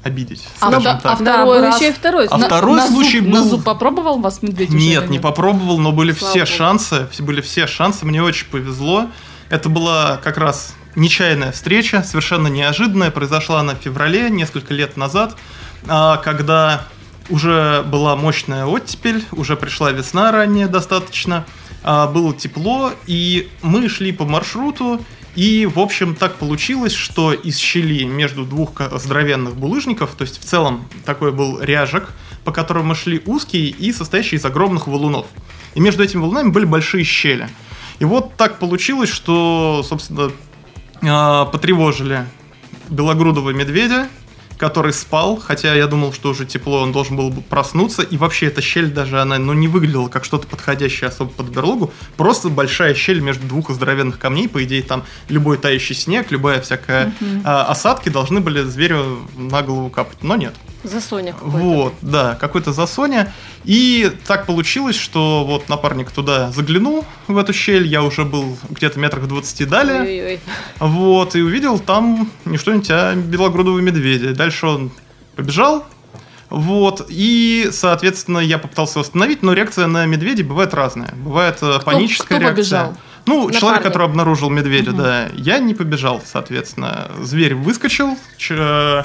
обидеть, 0.03 0.47
А 0.61 0.69
вто- 0.71 0.77
а. 0.87 1.01
Да, 1.03 1.15
Второй 1.15 1.61
раз. 1.61 1.75
еще 1.81 1.89
и 1.89 1.93
второй. 1.93 2.27
А 2.27 2.37
На- 2.37 2.45
второй 2.45 2.77
на 2.77 2.87
случай 2.87 3.19
зуб, 3.19 3.29
был- 3.29 3.37
На 3.39 3.43
зуб 3.49 3.63
попробовал 3.63 4.19
вас 4.19 4.41
медведь 4.41 4.69
Нет, 4.69 5.09
не 5.09 5.19
попробовал, 5.19 5.79
но 5.79 5.91
были 5.91 6.13
Слава 6.13 6.31
все 6.31 6.39
богу. 6.45 6.51
шансы, 6.57 7.07
были 7.19 7.41
все 7.41 7.67
шансы, 7.67 8.05
мне 8.05 8.21
очень 8.23 8.47
повезло. 8.47 9.07
Это 9.49 9.67
была 9.69 10.17
как 10.23 10.37
раз 10.37 10.73
нечаянная 10.97 11.51
встреча, 11.51 12.03
совершенно 12.03 12.47
неожиданная, 12.47 13.11
произошла 13.11 13.61
она 13.61 13.75
в 13.75 13.77
феврале, 13.77 14.29
несколько 14.29 14.73
лет 14.73 14.97
назад, 14.97 15.37
а, 15.87 16.17
когда 16.17 16.87
уже 17.29 17.83
была 17.83 18.15
мощная 18.15 18.65
оттепель, 18.65 19.23
уже 19.31 19.55
пришла 19.55 19.91
весна 19.91 20.31
ранняя 20.31 20.67
достаточно, 20.67 21.45
а, 21.83 22.07
было 22.07 22.33
тепло, 22.33 22.91
и 23.05 23.49
мы 23.61 23.87
шли 23.89 24.11
по 24.11 24.25
маршруту, 24.25 24.99
и, 25.35 25.67
в 25.67 25.79
общем, 25.79 26.15
так 26.15 26.35
получилось, 26.37 26.93
что 26.93 27.31
из 27.31 27.59
щели 27.59 28.03
между 28.03 28.43
двух 28.43 28.71
здоровенных 28.91 29.55
булыжников, 29.55 30.15
то 30.17 30.23
есть 30.23 30.41
в 30.41 30.43
целом 30.43 30.89
такой 31.05 31.31
был 31.31 31.61
ряжек, 31.61 32.09
по 32.43 32.51
которому 32.51 32.89
мы 32.89 32.95
шли 32.95 33.21
узкий 33.25 33.69
и 33.69 33.91
состоящий 33.91 34.37
из 34.37 34.45
огромных 34.45 34.87
валунов. 34.87 35.27
И 35.75 35.79
между 35.79 36.03
этими 36.03 36.21
валунами 36.21 36.49
были 36.49 36.65
большие 36.65 37.03
щели. 37.03 37.49
И 37.99 38.05
вот 38.05 38.35
так 38.35 38.57
получилось, 38.57 39.09
что, 39.09 39.85
собственно, 39.87 40.31
а, 41.01 41.45
потревожили 41.45 42.25
белогрудого 42.89 43.51
медведя, 43.51 44.07
который 44.57 44.91
спал, 44.91 45.37
хотя 45.37 45.73
я 45.75 45.87
думал, 45.87 46.11
что 46.13 46.29
уже 46.29 46.45
тепло, 46.45 46.81
он 46.81 46.91
должен 46.91 47.15
был 47.15 47.29
бы 47.29 47.41
проснуться, 47.41 48.01
и 48.01 48.17
вообще 48.17 48.47
эта 48.47 48.61
щель 48.61 48.91
даже, 48.91 49.21
она 49.21 49.37
ну, 49.37 49.53
не 49.53 49.67
выглядела 49.67 50.07
как 50.09 50.25
что-то 50.25 50.47
подходящее 50.47 51.09
особо 51.09 51.31
под 51.31 51.47
берлогу, 51.49 51.93
просто 52.17 52.49
большая 52.49 52.95
щель 52.95 53.19
между 53.19 53.47
двух 53.47 53.69
здоровенных 53.69 54.19
камней, 54.19 54.49
по 54.49 54.63
идее 54.63 54.81
там 54.81 55.03
любой 55.29 55.57
тающий 55.57 55.95
снег, 55.95 56.31
любая 56.31 56.61
всякая 56.61 57.13
а, 57.43 57.65
осадки 57.65 58.09
должны 58.09 58.39
были 58.39 58.63
зверю 58.63 59.19
на 59.37 59.61
голову 59.61 59.89
капать, 59.89 60.23
но 60.23 60.35
нет. 60.35 60.55
За 60.87 61.01
Соня 61.01 61.33
какой-то. 61.33 61.57
Вот, 61.57 61.93
да, 62.01 62.35
какой-то 62.35 62.73
засоня. 62.73 63.33
И 63.65 64.11
так 64.25 64.45
получилось, 64.45 64.95
что 64.95 65.43
вот 65.45 65.69
напарник 65.69 66.11
туда 66.11 66.51
заглянул 66.51 67.05
в 67.27 67.37
эту 67.37 67.53
щель, 67.53 67.85
я 67.87 68.03
уже 68.03 68.23
был 68.23 68.57
где-то 68.69 68.99
метрах 68.99 69.23
в 69.23 69.27
20 69.27 69.67
далее. 69.67 70.01
Ой-ой-ой. 70.01 70.39
Вот, 70.79 71.35
и 71.35 71.41
увидел 71.41 71.79
там 71.79 72.29
не 72.45 72.57
что-нибудь, 72.57 72.89
а 72.91 73.15
белогрудого 73.15 73.79
медведя. 73.79 74.33
Дальше 74.33 74.67
он 74.67 74.91
побежал, 75.35 75.85
вот, 76.49 77.05
и, 77.09 77.69
соответственно, 77.71 78.39
я 78.39 78.57
попытался 78.57 78.99
восстановить, 78.99 79.43
но 79.43 79.51
реакция 79.53 79.87
на 79.87 80.05
медведей 80.05 80.43
бывает 80.43 80.73
разная. 80.73 81.13
Бывает 81.15 81.57
э, 81.61 81.79
паническая 81.83 82.37
кто 82.39 82.47
реакция. 82.47 82.53
побежал? 82.85 82.97
Ну, 83.25 83.51
человек, 83.51 83.61
Напарник. 83.61 83.83
который 83.83 84.05
обнаружил 84.07 84.49
медведя, 84.49 84.93
да. 84.93 85.27
Я 85.33 85.59
не 85.59 85.73
побежал, 85.73 86.21
соответственно. 86.25 87.11
Зверь 87.21 87.55
выскочил 87.55 88.17
ч- 88.37 89.03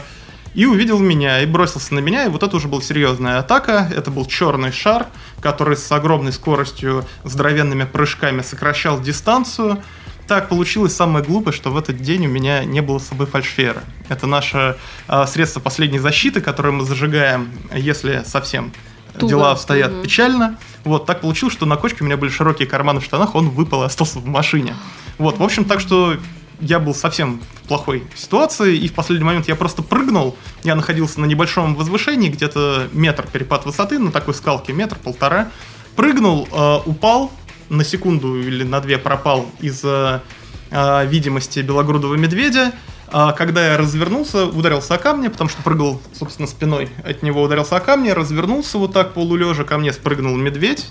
и 0.54 0.66
увидел 0.66 0.98
меня, 0.98 1.40
и 1.40 1.46
бросился 1.46 1.94
на 1.94 2.00
меня, 2.00 2.26
и 2.26 2.28
вот 2.28 2.42
это 2.42 2.56
уже 2.56 2.68
была 2.68 2.82
серьезная 2.82 3.38
атака. 3.38 3.90
Это 3.94 4.10
был 4.10 4.26
черный 4.26 4.72
шар, 4.72 5.06
который 5.40 5.76
с 5.76 5.90
огромной 5.90 6.32
скоростью, 6.32 7.04
здоровенными 7.24 7.84
прыжками 7.84 8.42
сокращал 8.42 9.00
дистанцию. 9.00 9.82
Так 10.28 10.48
получилось 10.48 10.94
самое 10.94 11.24
глупое, 11.24 11.54
что 11.54 11.70
в 11.70 11.76
этот 11.76 12.00
день 12.00 12.26
у 12.26 12.30
меня 12.30 12.64
не 12.64 12.80
было 12.80 12.98
с 12.98 13.08
собой 13.08 13.26
фальшфера. 13.26 13.82
Это 14.08 14.26
наше 14.26 14.76
а, 15.08 15.26
средство 15.26 15.60
последней 15.60 15.98
защиты, 15.98 16.40
которое 16.40 16.70
мы 16.70 16.84
зажигаем, 16.84 17.50
если 17.74 18.22
совсем 18.24 18.72
Туго. 19.18 19.28
дела 19.28 19.50
обстоят 19.52 20.02
печально. 20.02 20.58
Вот, 20.84 21.06
так 21.06 21.20
получилось, 21.20 21.54
что 21.54 21.66
на 21.66 21.76
кочке 21.76 21.98
у 22.02 22.04
меня 22.04 22.16
были 22.16 22.30
широкие 22.30 22.68
карманы 22.68 23.00
в 23.00 23.04
штанах, 23.04 23.34
он 23.34 23.50
выпал 23.50 23.82
и 23.82 23.86
остался 23.86 24.20
в 24.20 24.26
машине. 24.26 24.76
Вот, 25.18 25.38
в 25.38 25.42
общем, 25.42 25.64
так 25.64 25.80
что 25.80 26.16
я 26.62 26.78
был 26.78 26.94
совсем 26.94 27.40
в 27.62 27.68
плохой 27.68 28.04
ситуации, 28.14 28.76
и 28.76 28.88
в 28.88 28.94
последний 28.94 29.24
момент 29.24 29.48
я 29.48 29.56
просто 29.56 29.82
прыгнул. 29.82 30.36
Я 30.62 30.74
находился 30.76 31.20
на 31.20 31.26
небольшом 31.26 31.74
возвышении, 31.74 32.28
где-то 32.28 32.88
метр 32.92 33.26
перепад 33.30 33.66
высоты, 33.66 33.98
на 33.98 34.12
такой 34.12 34.32
скалке, 34.32 34.72
метр-полтора. 34.72 35.50
Прыгнул, 35.96 36.48
э, 36.50 36.78
упал, 36.86 37.32
на 37.68 37.84
секунду 37.84 38.38
или 38.40 38.64
на 38.64 38.80
две 38.80 38.98
пропал 38.98 39.46
из-за 39.60 40.22
э, 40.70 41.06
видимости 41.06 41.58
белогрудого 41.60 42.14
медведя. 42.14 42.72
А 43.08 43.32
когда 43.32 43.72
я 43.72 43.76
развернулся, 43.76 44.46
ударился 44.46 44.94
о 44.94 44.98
камни, 44.98 45.28
потому 45.28 45.50
что 45.50 45.62
прыгал, 45.62 46.00
собственно, 46.14 46.48
спиной 46.48 46.88
от 47.04 47.22
него 47.22 47.42
ударился 47.42 47.76
о 47.76 47.80
камни, 47.80 48.10
развернулся 48.10 48.78
вот 48.78 48.92
так 48.92 49.12
полулежа, 49.12 49.64
ко 49.64 49.78
мне 49.78 49.92
спрыгнул 49.92 50.34
медведь, 50.36 50.86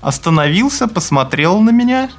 остановился, 0.00 0.88
посмотрел 0.88 1.60
на 1.60 1.70
меня, 1.70 2.10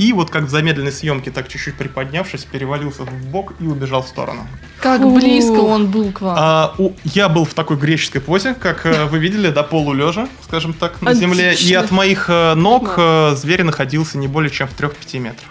и 0.00 0.14
вот 0.14 0.30
как 0.30 0.44
в 0.44 0.48
замедленной 0.48 0.92
съемке, 0.92 1.30
так 1.30 1.46
чуть-чуть 1.48 1.74
приподнявшись, 1.76 2.44
перевалился 2.44 3.02
в 3.02 3.26
бок 3.26 3.52
и 3.60 3.66
убежал 3.66 4.02
в 4.02 4.08
сторону. 4.08 4.46
Как 4.80 5.02
Фу. 5.02 5.14
близко 5.14 5.60
он 5.60 5.90
был 5.90 6.10
к 6.10 6.22
вам. 6.22 6.36
А, 6.38 6.74
у- 6.78 6.92
я 7.04 7.28
был 7.28 7.44
в 7.44 7.52
такой 7.52 7.76
греческой 7.76 8.22
позе, 8.22 8.54
как 8.54 8.86
э, 8.86 9.04
вы 9.04 9.18
видели, 9.18 9.50
до 9.50 9.62
полулежа, 9.62 10.26
скажем 10.44 10.72
так, 10.72 11.02
на 11.02 11.12
земле. 11.12 11.54
И 11.54 11.74
от 11.74 11.90
моих 11.90 12.30
э, 12.30 12.54
ног 12.54 12.94
э, 12.96 13.34
зверь 13.36 13.62
находился 13.62 14.16
не 14.16 14.26
более 14.26 14.50
чем 14.50 14.68
в 14.68 14.72
3-5 14.74 15.18
метрах. 15.18 15.50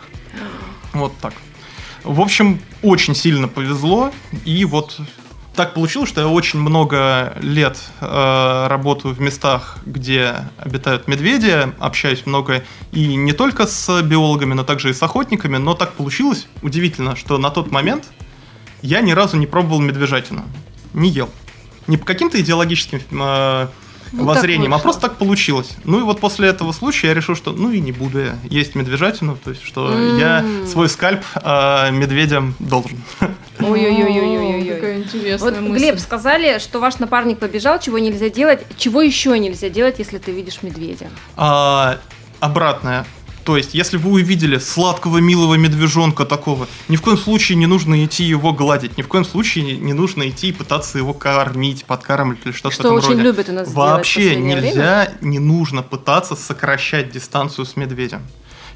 Вот 0.94 1.14
так. 1.22 1.34
В 2.04 2.20
общем, 2.20 2.60
очень 2.82 3.14
сильно 3.14 3.48
повезло. 3.48 4.12
И 4.46 4.66
вот 4.66 4.98
так 5.60 5.74
получилось, 5.74 6.08
что 6.08 6.22
я 6.22 6.28
очень 6.30 6.58
много 6.62 7.34
лет 7.42 7.78
э, 8.00 8.68
работаю 8.70 9.14
в 9.14 9.20
местах, 9.20 9.80
где 9.86 10.36
обитают 10.58 11.10
медведи, 11.10 11.68
общаюсь 11.80 12.26
много 12.26 12.64
и 12.94 13.18
не 13.18 13.34
только 13.34 13.68
с 13.68 14.02
биологами, 14.02 14.54
но 14.54 14.64
также 14.64 14.92
и 14.92 14.94
с 14.94 15.04
охотниками. 15.04 15.58
Но 15.58 15.74
так 15.74 15.92
получилось, 15.96 16.48
удивительно, 16.62 17.18
что 17.18 17.38
на 17.38 17.50
тот 17.50 17.72
момент 17.72 18.06
я 18.82 19.02
ни 19.02 19.12
разу 19.12 19.36
не 19.36 19.48
пробовал 19.48 19.82
медвежатину. 19.82 20.44
Не 20.94 21.10
ел. 21.10 21.30
Не 21.88 21.98
по 21.98 22.06
каким-то 22.06 22.40
идеологическим 22.40 23.02
э, 23.22 23.68
Ну, 24.14 24.24
воззрениям, 24.24 24.74
а 24.74 24.80
просто 24.80 25.02
так 25.02 25.18
получилось. 25.18 25.76
Ну 25.84 26.00
и 26.00 26.04
вот 26.04 26.22
после 26.22 26.48
этого 26.48 26.72
случая 26.72 27.08
я 27.10 27.14
решил, 27.16 27.36
что 27.36 27.52
ну 27.52 27.70
и 27.70 27.82
не 27.82 27.92
буду 27.92 28.20
я 28.20 28.38
есть 28.46 28.76
медвежатину, 28.76 29.38
то 29.44 29.50
есть 29.50 29.64
что 29.66 29.92
я 30.18 30.40
М. 30.40 30.66
свой 30.68 30.88
скальп 30.88 31.26
э, 31.36 31.92
медведям 31.92 32.56
должен. 32.60 33.02
Ой-ой-ой-ой-ой-ой. 33.60 34.76
Какая 34.76 34.98
интересная 35.00 35.52
Вот, 35.52 35.62
мысль. 35.62 35.86
Глеб, 35.86 36.00
сказали, 36.00 36.60
что 36.60 36.80
ваш 36.80 37.00
напарник 37.00 37.40
побежал, 37.40 37.80
чего 37.80 38.00
нельзя 38.00 38.30
делать. 38.30 38.66
Чего 38.78 39.02
еще 39.02 39.38
нельзя 39.38 39.70
делать, 39.70 40.00
если 40.00 40.18
ты 40.18 40.32
видишь 40.32 40.60
медведя? 40.62 41.10
А, 41.36 41.98
обратное. 42.40 43.06
То 43.44 43.58
есть, 43.58 43.74
если 43.74 43.98
вы 43.98 44.12
увидели 44.12 44.60
сладкого, 44.60 45.18
милого 45.18 45.56
медвежонка 45.56 46.26
такого, 46.26 46.68
ни 46.88 46.98
в 46.98 47.02
коем 47.02 47.18
случае 47.18 47.58
не 47.58 47.66
нужно 47.66 48.06
идти 48.06 48.24
его 48.24 48.54
гладить, 48.54 48.98
ни 48.98 49.02
в 49.02 49.08
коем 49.08 49.26
случае 49.26 49.64
не, 49.66 49.78
не 49.78 49.94
нужно 49.94 50.30
идти 50.30 50.50
и 50.50 50.52
пытаться 50.52 51.00
его 51.00 51.14
кормить, 51.14 51.86
подкармливать 51.86 52.46
или 52.46 52.52
что-то 52.52 52.70
в 52.70 52.74
Что 52.74 52.84
этом 52.84 52.98
очень 52.98 53.10
роде. 53.10 53.22
любят 53.24 53.50
у 53.50 53.54
нас 53.54 53.68
в 53.68 53.74
Вообще 53.74 54.36
нельзя, 54.36 55.14
не 55.22 55.40
нужно 55.40 55.82
пытаться 55.82 56.36
сокращать 56.36 57.12
дистанцию 57.12 57.66
с 57.66 57.76
медведем. 57.76 58.22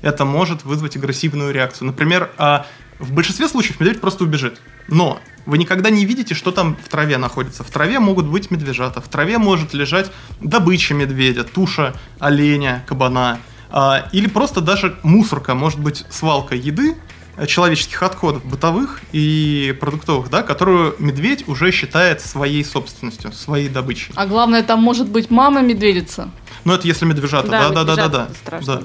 Это 0.01 0.25
может 0.25 0.63
вызвать 0.65 0.95
агрессивную 0.95 1.53
реакцию. 1.53 1.87
Например, 1.87 2.31
а, 2.37 2.65
в 3.03 3.11
большинстве 3.11 3.47
случаев 3.47 3.79
медведь 3.79 4.01
просто 4.01 4.23
убежит. 4.23 4.59
Но 4.87 5.19
вы 5.45 5.57
никогда 5.57 5.89
не 5.89 6.05
видите, 6.05 6.33
что 6.33 6.51
там 6.51 6.77
в 6.83 6.87
траве 6.87 7.17
находится. 7.17 7.63
В 7.63 7.69
траве 7.69 7.99
могут 7.99 8.25
быть 8.25 8.49
медвежата, 8.49 9.01
в 9.01 9.07
траве 9.07 9.37
может 9.37 9.73
лежать 9.73 10.11
добыча 10.39 10.93
медведя, 10.93 11.43
туша 11.43 11.93
оленя, 12.19 12.83
кабана. 12.87 13.39
А, 13.69 14.07
или 14.11 14.27
просто 14.27 14.61
даже 14.61 14.97
мусорка, 15.03 15.55
может 15.55 15.79
быть 15.79 16.05
свалка 16.09 16.55
еды, 16.55 16.95
э, 17.37 17.47
человеческих 17.47 18.01
отходов 18.03 18.45
бытовых 18.45 19.01
и 19.11 19.75
продуктовых, 19.79 20.29
да, 20.29 20.43
которую 20.43 20.95
медведь 20.99 21.47
уже 21.47 21.71
считает 21.71 22.21
своей 22.21 22.63
собственностью, 22.63 23.33
своей 23.33 23.69
добычей. 23.69 24.13
А 24.15 24.27
главное, 24.27 24.63
там 24.63 24.81
может 24.81 25.09
быть 25.09 25.31
мама 25.31 25.61
медведица. 25.61 26.29
Ну, 26.63 26.73
это 26.73 26.87
если 26.87 27.05
медвежата, 27.05 27.49
да, 27.49 27.69
да, 27.69 27.83
да, 27.83 27.95
да, 27.95 28.07
да. 28.07 28.27
Да. 28.61 28.81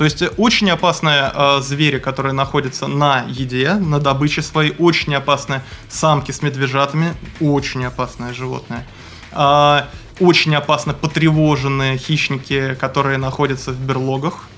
То 0.00 0.04
есть 0.04 0.22
э, 0.22 0.28
очень 0.38 0.70
опасные 0.70 1.30
э, 1.30 1.60
звери, 1.60 1.98
которые 1.98 2.32
находятся 2.32 2.86
на 2.86 3.26
еде, 3.28 3.74
на 3.74 4.00
добыче 4.00 4.40
своей, 4.40 4.74
очень 4.78 5.14
опасные 5.14 5.62
самки 5.90 6.32
с 6.32 6.40
медвежатами, 6.40 7.12
очень 7.38 7.84
опасное 7.84 8.32
животное. 8.32 8.86
А, 9.32 9.90
очень 10.18 10.54
опасно 10.54 10.94
потревоженные 10.94 11.98
хищники, 11.98 12.78
которые 12.80 13.18
находятся 13.18 13.72
в 13.72 13.78
берлогах. 13.78 14.48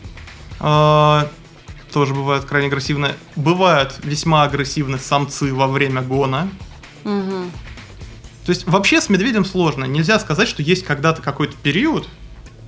А, 0.60 1.28
тоже 1.92 2.14
бывают 2.14 2.44
крайне 2.44 2.68
агрессивные. 2.68 3.16
Бывают 3.34 3.96
весьма 4.04 4.44
агрессивные 4.44 5.00
самцы 5.00 5.52
во 5.52 5.66
время 5.66 6.02
гона. 6.02 6.50
Мгм. 7.02 7.50
То 8.46 8.50
есть 8.50 8.64
вообще 8.68 9.00
с 9.00 9.08
медведем 9.08 9.44
сложно. 9.44 9.86
Нельзя 9.86 10.20
сказать, 10.20 10.46
что 10.46 10.62
есть 10.62 10.84
когда-то 10.84 11.20
какой-то 11.20 11.56
период, 11.60 12.06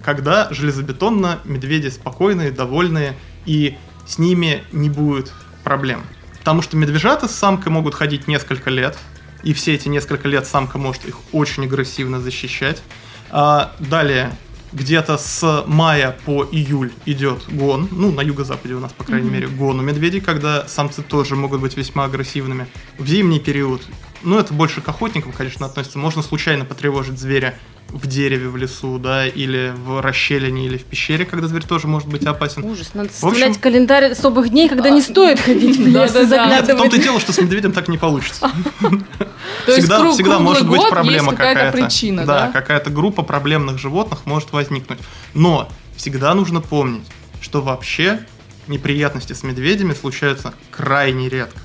когда 0.04 0.48
железобетонно 0.52 1.40
медведи 1.44 1.88
спокойные, 1.88 2.50
довольные, 2.50 3.16
и 3.46 3.76
с 4.06 4.18
ними 4.18 4.62
не 4.72 4.90
будет 4.90 5.32
проблем. 5.64 6.02
Потому 6.38 6.60
что 6.60 6.76
медвежата 6.76 7.26
с 7.26 7.34
самкой 7.34 7.72
могут 7.72 7.94
ходить 7.94 8.28
несколько 8.28 8.68
лет, 8.70 8.98
и 9.42 9.54
все 9.54 9.74
эти 9.74 9.88
несколько 9.88 10.28
лет 10.28 10.46
самка 10.46 10.78
может 10.78 11.06
их 11.06 11.16
очень 11.32 11.64
агрессивно 11.64 12.20
защищать. 12.20 12.82
А 13.30 13.74
далее, 13.78 14.36
где-то 14.72 15.16
с 15.16 15.64
мая 15.66 16.16
по 16.26 16.44
июль 16.44 16.92
идет 17.06 17.44
гон, 17.48 17.88
ну, 17.90 18.12
на 18.12 18.20
юго-западе 18.20 18.74
у 18.74 18.80
нас, 18.80 18.92
по 18.92 19.04
крайней 19.04 19.30
мере, 19.30 19.48
гон 19.48 19.80
у 19.80 19.82
медведей, 19.82 20.20
когда 20.20 20.68
самцы 20.68 21.02
тоже 21.02 21.34
могут 21.34 21.60
быть 21.60 21.76
весьма 21.76 22.04
агрессивными. 22.04 22.66
В 22.98 23.06
зимний 23.06 23.40
период, 23.40 23.82
ну, 24.22 24.38
это 24.38 24.52
больше 24.52 24.82
к 24.82 24.88
охотникам, 24.88 25.32
конечно, 25.32 25.64
относится, 25.64 25.98
можно 25.98 26.22
случайно 26.22 26.64
потревожить 26.64 27.18
зверя 27.18 27.58
в 27.94 28.08
дереве, 28.08 28.48
в 28.48 28.56
лесу, 28.56 28.98
да, 28.98 29.26
или 29.26 29.72
в 29.74 30.00
расщелине, 30.02 30.66
или 30.66 30.78
в 30.78 30.84
пещере, 30.84 31.24
когда 31.24 31.46
зверь 31.46 31.64
тоже 31.64 31.86
может 31.86 32.08
быть 32.08 32.26
опасен. 32.26 32.64
Ужас, 32.64 32.90
надо 32.92 33.08
общем- 33.08 33.20
составлять 33.20 33.60
календарь 33.60 34.10
особых 34.10 34.48
дней, 34.48 34.68
когда 34.68 34.90
не 34.90 35.00
стоит 35.00 35.38
ходить 35.38 35.76
в 35.76 35.86
лес 35.86 36.10
и 36.10 36.14
Да-да-да. 36.14 36.46
Нет, 36.46 36.64
в 36.64 36.66
том-то 36.66 36.72
и 36.72 36.76
заглядывать. 36.90 37.02
дело, 37.02 37.20
что 37.20 37.32
с 37.32 37.38
медведем 37.38 37.72
так 37.72 37.88
не 37.88 37.96
получится. 37.96 38.50
Всегда, 39.66 40.10
всегда 40.12 40.38
может 40.40 40.68
быть 40.68 40.82
проблема 40.88 41.30
есть 41.30 41.36
какая-то 41.36 41.60
какая-то. 41.60 41.78
причина, 41.78 42.26
да, 42.26 42.46
да? 42.46 42.52
какая-то 42.52 42.90
группа 42.90 43.22
проблемных 43.22 43.78
животных 43.78 44.26
может 44.26 44.52
возникнуть. 44.52 44.98
Но 45.32 45.68
всегда 45.96 46.34
нужно 46.34 46.60
помнить, 46.60 47.06
что 47.40 47.62
вообще 47.62 48.20
неприятности 48.66 49.32
с 49.32 49.42
медведями 49.42 49.94
случаются 49.94 50.54
крайне 50.70 51.28
редко. 51.28 51.60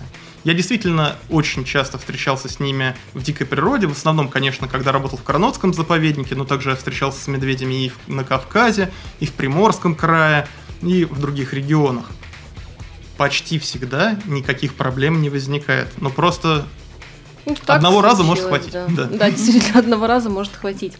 Я 0.49 0.55
действительно 0.55 1.15
очень 1.29 1.63
часто 1.63 1.99
встречался 1.99 2.49
с 2.49 2.59
ними 2.59 2.95
в 3.13 3.21
дикой 3.21 3.45
природе, 3.45 3.85
в 3.85 3.91
основном, 3.91 4.29
конечно, 4.29 4.67
когда 4.67 4.91
работал 4.91 5.19
в 5.19 5.21
Карнотском 5.21 5.75
заповеднике, 5.75 6.33
но 6.33 6.43
также 6.43 6.71
я 6.71 6.75
встречался 6.75 7.21
с 7.21 7.27
медведями 7.27 7.85
и 7.85 7.91
на 8.07 8.23
Кавказе, 8.23 8.91
и 9.19 9.27
в 9.27 9.33
Приморском 9.33 9.93
крае, 9.93 10.47
и 10.81 11.05
в 11.05 11.19
других 11.19 11.53
регионах. 11.53 12.05
Почти 13.15 13.59
всегда 13.59 14.17
никаких 14.25 14.73
проблем 14.73 15.21
не 15.21 15.29
возникает. 15.29 15.89
Но 16.01 16.09
просто 16.09 16.65
Ну, 17.45 17.55
Одного 17.67 18.01
раза 18.01 18.23
может 18.23 18.45
хватить, 18.45 18.73
Да. 18.73 18.87
да. 18.87 19.03
Да, 19.05 19.29
действительно, 19.29 19.81
одного 19.81 20.07
раза 20.07 20.31
может 20.31 20.55
хватить. 20.55 20.97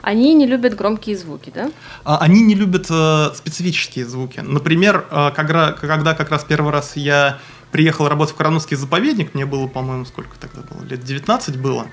Они 0.00 0.32
не 0.34 0.46
любят 0.46 0.76
громкие 0.76 1.16
звуки, 1.16 1.50
да? 1.52 1.72
А, 2.04 2.18
Они 2.18 2.40
не 2.40 2.54
любят 2.54 2.86
э, 2.88 3.30
специфические 3.34 4.06
звуки. 4.06 4.38
Например, 4.40 5.06
э, 5.10 5.32
когда, 5.34 5.72
когда 5.72 6.14
как 6.14 6.30
раз 6.30 6.44
первый 6.44 6.72
раз 6.72 6.92
я 6.96 7.40
приехал 7.72 8.06
работать 8.08 8.34
в 8.34 8.38
Карановский 8.38 8.76
заповедник, 8.76 9.34
мне 9.34 9.46
было, 9.46 9.66
по-моему, 9.66 10.04
сколько 10.04 10.36
тогда 10.38 10.60
было, 10.62 10.84
лет 10.84 11.02
19 11.02 11.56
было, 11.56 11.86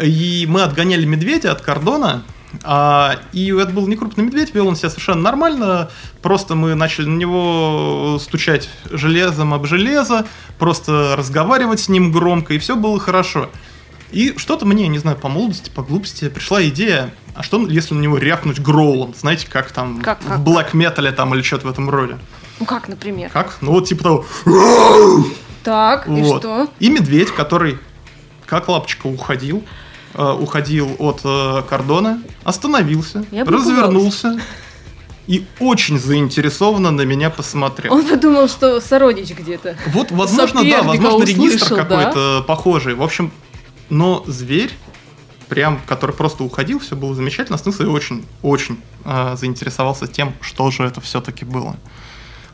и 0.00 0.46
мы 0.48 0.62
отгоняли 0.62 1.04
медведя 1.06 1.52
от 1.52 1.62
кордона, 1.62 2.22
а, 2.62 3.16
и 3.32 3.50
это 3.50 3.72
был 3.72 3.88
не 3.88 3.96
крупный 3.96 4.24
медведь, 4.24 4.54
вел 4.54 4.68
он 4.68 4.76
себя 4.76 4.90
совершенно 4.90 5.22
нормально, 5.22 5.90
просто 6.22 6.54
мы 6.54 6.74
начали 6.74 7.06
на 7.06 7.16
него 7.16 8.18
стучать 8.20 8.68
железом 8.90 9.54
об 9.54 9.66
железо, 9.66 10.26
просто 10.58 11.16
разговаривать 11.16 11.80
с 11.80 11.88
ним 11.88 12.12
громко, 12.12 12.54
и 12.54 12.58
все 12.58 12.76
было 12.76 13.00
хорошо. 13.00 13.50
И 14.12 14.34
что-то 14.36 14.64
мне, 14.64 14.86
не 14.86 14.98
знаю, 14.98 15.16
по 15.16 15.28
молодости, 15.28 15.70
по 15.70 15.82
глупости 15.82 16.28
пришла 16.28 16.64
идея, 16.68 17.12
а 17.34 17.42
что 17.42 17.66
если 17.66 17.94
на 17.94 18.00
него 18.00 18.16
рявкнуть 18.18 18.60
гроулом? 18.60 19.12
Знаете, 19.18 19.48
как 19.50 19.72
там 19.72 20.00
Как- 20.02 20.20
как- 20.20 20.38
в 20.38 20.44
блэк 20.44 20.72
метале 20.74 21.10
там 21.10 21.34
или 21.34 21.42
что-то 21.42 21.66
в 21.66 21.70
этом 21.70 21.90
роде. 21.90 22.16
Ну 22.64 22.68
как, 22.68 22.88
например? 22.88 23.28
Как? 23.30 23.58
Ну 23.60 23.72
вот 23.72 23.86
типа 23.86 24.02
того. 24.02 24.24
Так, 25.62 26.08
и 26.08 26.22
Вот. 26.22 26.40
что? 26.40 26.68
И 26.78 26.88
медведь, 26.88 27.30
который 27.30 27.78
как 28.46 28.68
лапочка 28.68 29.06
уходил, 29.06 29.62
э, 30.14 30.32
уходил 30.32 30.96
от 30.98 31.20
э, 31.24 31.62
кордона, 31.68 32.22
остановился, 32.42 33.26
Я 33.30 33.44
развернулся 33.44 34.40
и 35.26 35.44
очень 35.60 35.98
заинтересованно 35.98 36.90
на 36.90 37.02
меня 37.02 37.28
посмотрел. 37.28 37.92
Он 37.92 38.06
подумал, 38.06 38.48
что 38.48 38.80
сородич 38.80 39.32
где-то. 39.32 39.76
Вот, 39.88 40.10
возможно, 40.10 40.64
да, 40.64 40.82
возможно, 40.82 41.24
регистр 41.24 41.74
какой-то 41.74 42.44
похожий. 42.46 42.94
В 42.94 43.02
общем, 43.02 43.30
но 43.90 44.24
зверь, 44.26 44.70
прям, 45.50 45.82
который 45.86 46.14
просто 46.14 46.44
уходил, 46.44 46.78
все 46.78 46.96
было 46.96 47.14
замечательно, 47.14 47.56
остановился 47.56 47.84
и 47.84 47.94
очень, 47.94 48.24
очень 48.42 48.78
э, 49.04 49.36
заинтересовался 49.38 50.06
тем, 50.06 50.32
что 50.40 50.70
же 50.70 50.84
это 50.84 51.02
все-таки 51.02 51.44
было. 51.44 51.76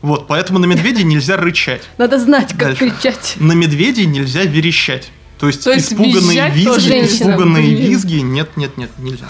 Вот, 0.01 0.27
поэтому 0.27 0.59
на 0.59 0.65
медведей 0.65 1.03
нельзя 1.03 1.37
рычать. 1.37 1.83
Надо 1.97 2.17
знать, 2.17 2.49
как 2.49 2.77
Дальше. 2.77 2.89
кричать. 2.89 3.35
На 3.39 3.51
медведей 3.53 4.05
нельзя 4.05 4.43
верещать. 4.43 5.11
То 5.39 5.47
есть, 5.47 5.63
То 5.63 5.71
есть 5.71 5.91
испуганные 5.93 6.49
визги, 6.51 7.05
испуганные 7.05 7.73
визги, 7.75 8.17
нет, 8.21 8.57
нет, 8.57 8.77
нет, 8.77 8.91
нельзя. 8.99 9.29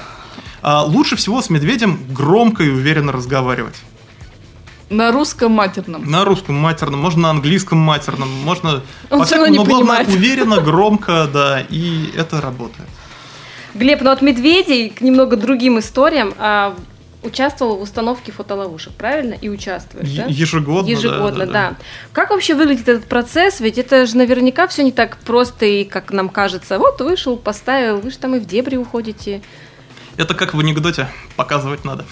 А, 0.61 0.83
лучше 0.83 1.15
всего 1.15 1.41
с 1.41 1.49
медведем 1.49 1.99
громко 2.09 2.63
и 2.63 2.69
уверенно 2.69 3.11
разговаривать. 3.11 3.75
На 4.89 5.11
русском 5.11 5.53
матерном. 5.53 6.09
На 6.09 6.25
русском 6.25 6.55
матерном, 6.55 6.99
можно 6.99 7.21
на 7.21 7.29
английском 7.29 7.77
матерном, 7.77 8.29
можно 8.43 8.83
Он 9.09 9.19
по 9.19 9.25
всякому, 9.25 9.47
не 9.47 9.57
но 9.57 9.63
главное 9.63 9.97
понимает. 9.99 10.07
уверенно, 10.09 10.59
громко, 10.59 11.29
да, 11.31 11.61
и 11.69 12.11
это 12.15 12.41
работает. 12.41 12.89
Глеб, 13.73 14.01
ну 14.01 14.11
от 14.11 14.21
медведей 14.21 14.89
к 14.89 14.99
немного 14.99 15.37
другим 15.37 15.79
историям 15.79 16.33
а, 16.37 16.75
участвовал 17.23 17.77
в 17.77 17.81
установке 17.81 18.31
фотоловушек, 18.31 18.93
правильно? 18.93 19.33
И 19.33 19.49
участвуешь, 19.49 20.09
да? 20.09 20.25
Ежегодно, 20.27 20.83
да, 20.83 20.89
Ежегодно, 20.89 21.45
да, 21.45 21.45
да, 21.45 21.69
да. 21.69 21.75
Как 22.13 22.31
вообще 22.31 22.55
выглядит 22.55 22.87
этот 22.87 23.05
процесс? 23.05 23.59
Ведь 23.59 23.77
это 23.77 24.05
же 24.05 24.17
наверняка 24.17 24.67
все 24.67 24.83
не 24.83 24.91
так 24.91 25.17
просто 25.17 25.65
и 25.65 25.83
как 25.83 26.11
нам 26.11 26.29
кажется. 26.29 26.79
Вот 26.79 26.99
вышел, 27.01 27.37
поставил, 27.37 27.99
вы 27.99 28.11
же 28.11 28.17
там 28.17 28.35
и 28.35 28.39
в 28.39 28.45
дебри 28.45 28.77
уходите. 28.77 29.41
Это 30.17 30.33
как 30.33 30.53
в 30.53 30.59
анекдоте, 30.59 31.07
показывать 31.35 31.85
надо. 31.85 32.05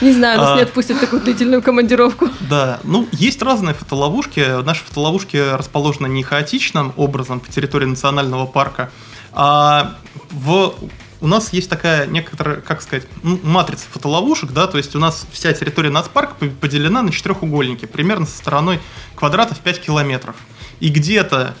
Не 0.00 0.12
знаю, 0.12 0.38
нас 0.38 0.52
А. 0.52 0.56
не 0.56 0.62
отпустят 0.62 1.00
такую 1.00 1.22
длительную 1.22 1.62
командировку. 1.62 2.28
Да, 2.48 2.80
ну, 2.84 3.08
есть 3.12 3.42
разные 3.42 3.74
фотоловушки. 3.74 4.62
Наши 4.62 4.84
фотоловушки 4.84 5.36
расположены 5.36 6.06
не 6.06 6.22
хаотичным 6.22 6.92
образом 6.96 7.40
по 7.40 7.50
территории 7.50 7.86
национального 7.86 8.46
парка, 8.46 8.90
а 9.32 9.96
в... 10.30 10.74
У 11.24 11.26
нас 11.26 11.54
есть 11.54 11.70
такая 11.70 12.06
некоторая, 12.06 12.60
как 12.60 12.82
сказать, 12.82 13.06
матрица 13.22 13.86
фотоловушек, 13.90 14.50
да, 14.52 14.66
то 14.66 14.76
есть 14.76 14.94
у 14.94 14.98
нас 14.98 15.26
вся 15.32 15.54
территория 15.54 15.88
нацпарка 15.88 16.34
по- 16.34 16.48
поделена 16.48 17.00
на 17.00 17.10
четырехугольники, 17.10 17.86
примерно 17.86 18.26
со 18.26 18.36
стороной 18.36 18.78
квадратов 19.14 19.58
5 19.60 19.80
километров. 19.80 20.36
И 20.80 20.90
где-то 20.90 21.54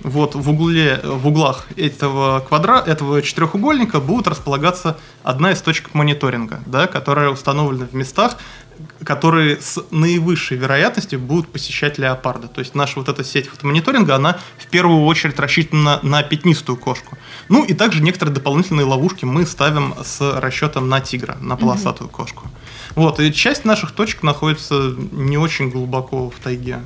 вот 0.00 0.34
в 0.34 0.50
угле, 0.50 1.00
в 1.02 1.26
углах 1.26 1.66
этого 1.76 2.40
квадра, 2.40 2.82
этого 2.84 3.22
четырехугольника 3.22 4.00
будет 4.00 4.28
располагаться 4.28 4.96
одна 5.22 5.52
из 5.52 5.60
точек 5.60 5.94
мониторинга, 5.94 6.60
да, 6.66 6.86
которая 6.86 7.30
установлена 7.30 7.86
в 7.86 7.94
местах, 7.94 8.36
которые 9.04 9.60
с 9.60 9.82
наивысшей 9.90 10.56
вероятностью 10.56 11.18
будут 11.18 11.48
посещать 11.48 11.98
леопарда. 11.98 12.48
То 12.48 12.60
есть 12.60 12.74
наша 12.74 12.98
вот 12.98 13.08
эта 13.08 13.24
сеть 13.24 13.48
фотомониторинга, 13.48 14.14
она 14.14 14.38
в 14.58 14.66
первую 14.66 15.04
очередь 15.04 15.38
рассчитана 15.38 15.98
на 16.02 16.22
пятнистую 16.22 16.76
кошку. 16.76 17.16
Ну 17.48 17.64
и 17.64 17.74
также 17.74 18.02
некоторые 18.02 18.34
дополнительные 18.34 18.84
ловушки 18.84 19.24
мы 19.24 19.46
ставим 19.46 19.94
с 20.04 20.20
расчетом 20.40 20.88
на 20.88 21.00
тигра, 21.00 21.36
на 21.40 21.56
полосатую 21.56 22.08
кошку. 22.08 22.48
Вот, 22.94 23.20
и 23.20 23.32
часть 23.32 23.64
наших 23.64 23.92
точек 23.92 24.22
находится 24.22 24.94
не 25.12 25.38
очень 25.38 25.70
глубоко 25.70 26.30
в 26.30 26.42
тайге. 26.42 26.80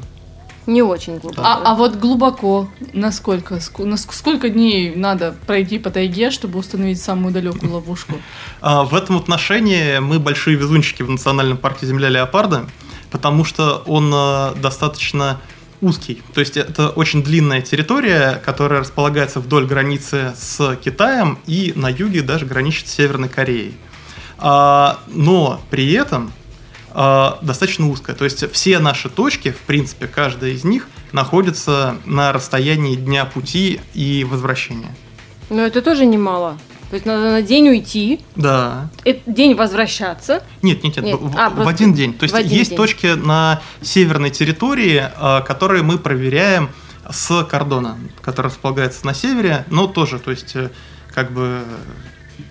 Не 0.66 0.82
очень 0.82 1.18
глубоко. 1.18 1.42
А, 1.42 1.62
а 1.64 1.74
вот 1.74 1.96
глубоко, 1.96 2.68
насколько, 2.92 3.54
на 3.54 3.94
ск- 3.94 4.12
сколько 4.12 4.48
дней 4.50 4.94
надо 4.94 5.34
пройти 5.46 5.78
по 5.78 5.90
тайге, 5.90 6.30
чтобы 6.30 6.58
установить 6.58 7.00
самую 7.00 7.32
далекую 7.32 7.72
ловушку? 7.72 8.14
А, 8.60 8.84
В 8.84 8.94
этом 8.94 9.16
отношении 9.16 9.98
мы 9.98 10.18
большие 10.18 10.56
везунчики 10.56 11.02
в 11.02 11.10
национальном 11.10 11.56
парке 11.56 11.86
Земля 11.86 12.08
Леопарда, 12.10 12.66
потому 13.10 13.44
что 13.44 13.82
он 13.86 14.12
э, 14.14 14.54
достаточно 14.60 15.40
узкий. 15.80 16.22
То 16.34 16.40
есть 16.40 16.58
это 16.58 16.90
очень 16.90 17.22
длинная 17.22 17.62
территория, 17.62 18.40
которая 18.44 18.80
располагается 18.80 19.40
вдоль 19.40 19.66
границы 19.66 20.34
с 20.38 20.76
Китаем 20.76 21.38
и 21.46 21.72
на 21.74 21.88
юге 21.88 22.20
даже 22.22 22.44
граничит 22.44 22.86
с 22.88 22.92
Северной 22.92 23.30
Кореей. 23.30 23.74
А, 24.38 24.98
но 25.08 25.60
при 25.70 25.90
этом 25.92 26.32
а, 26.92 27.38
достаточно 27.42 27.88
узкая. 27.88 28.16
То 28.16 28.24
есть 28.24 28.50
все 28.52 28.78
наши 28.78 29.08
точки, 29.08 29.50
в 29.52 29.58
принципе, 29.60 30.06
каждая 30.06 30.50
из 30.52 30.64
них 30.64 30.88
находится 31.12 31.96
на 32.04 32.32
расстоянии 32.32 32.94
дня 32.96 33.24
пути 33.24 33.80
и 33.94 34.24
возвращения. 34.28 34.94
Но 35.48 35.62
это 35.62 35.82
тоже 35.82 36.06
немало. 36.06 36.58
То 36.90 36.94
есть 36.94 37.06
надо 37.06 37.30
на 37.30 37.42
день 37.42 37.68
уйти, 37.68 38.20
Да. 38.34 38.88
это 39.04 39.20
день 39.30 39.54
возвращаться. 39.54 40.42
Нет, 40.60 40.82
нет, 40.82 40.96
нет, 40.96 41.04
Нет. 41.04 41.20
в, 41.20 41.38
А, 41.38 41.48
в 41.50 41.68
один 41.68 41.94
день. 41.94 42.12
То 42.14 42.24
есть 42.24 42.34
есть 42.50 42.70
день. 42.70 42.76
точки 42.76 43.06
на 43.14 43.60
северной 43.80 44.30
территории, 44.30 45.04
а, 45.16 45.40
которые 45.42 45.84
мы 45.84 45.98
проверяем 45.98 46.68
с 47.08 47.44
кордона, 47.44 47.96
который 48.22 48.46
располагается 48.46 49.06
на 49.06 49.14
севере, 49.14 49.64
но 49.70 49.86
тоже, 49.86 50.18
то 50.18 50.30
есть 50.32 50.54
э, 50.56 50.70
как 51.12 51.32
бы 51.32 51.62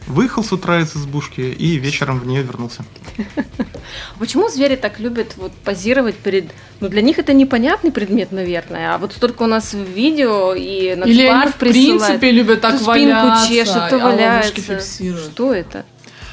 выехал 0.08 0.44
с 0.44 0.52
утра 0.52 0.80
из 0.80 0.96
избушки 0.96 1.42
и 1.42 1.78
вечером 1.78 2.20
в 2.20 2.28
нее 2.28 2.42
вернулся. 2.42 2.84
Почему 4.20 4.50
звери 4.50 4.76
так 4.76 5.00
любят 5.00 5.36
вот 5.38 5.52
позировать 5.52 6.16
перед... 6.16 6.52
Ну, 6.80 6.90
для 6.90 7.02
них 7.02 7.20
это 7.20 7.34
непонятный 7.34 7.92
предмет, 7.92 8.32
наверное, 8.32 8.96
а 8.96 8.98
вот 8.98 9.14
столько 9.14 9.44
у 9.44 9.48
нас 9.48 9.74
видео 9.74 10.54
и 10.54 10.96
на 10.96 11.06
Или 11.06 11.26
они, 11.26 11.52
в 11.52 11.56
принципе, 11.56 12.32
любят 12.32 12.62
так 12.62 12.78
то 12.78 12.84
спинку 12.84 13.16
валяться, 13.16 13.48
чешет, 13.48 13.90
то 13.90 14.00
а 14.02 14.42
фиксируют. 14.44 15.32
Что 15.32 15.54
это? 15.54 15.86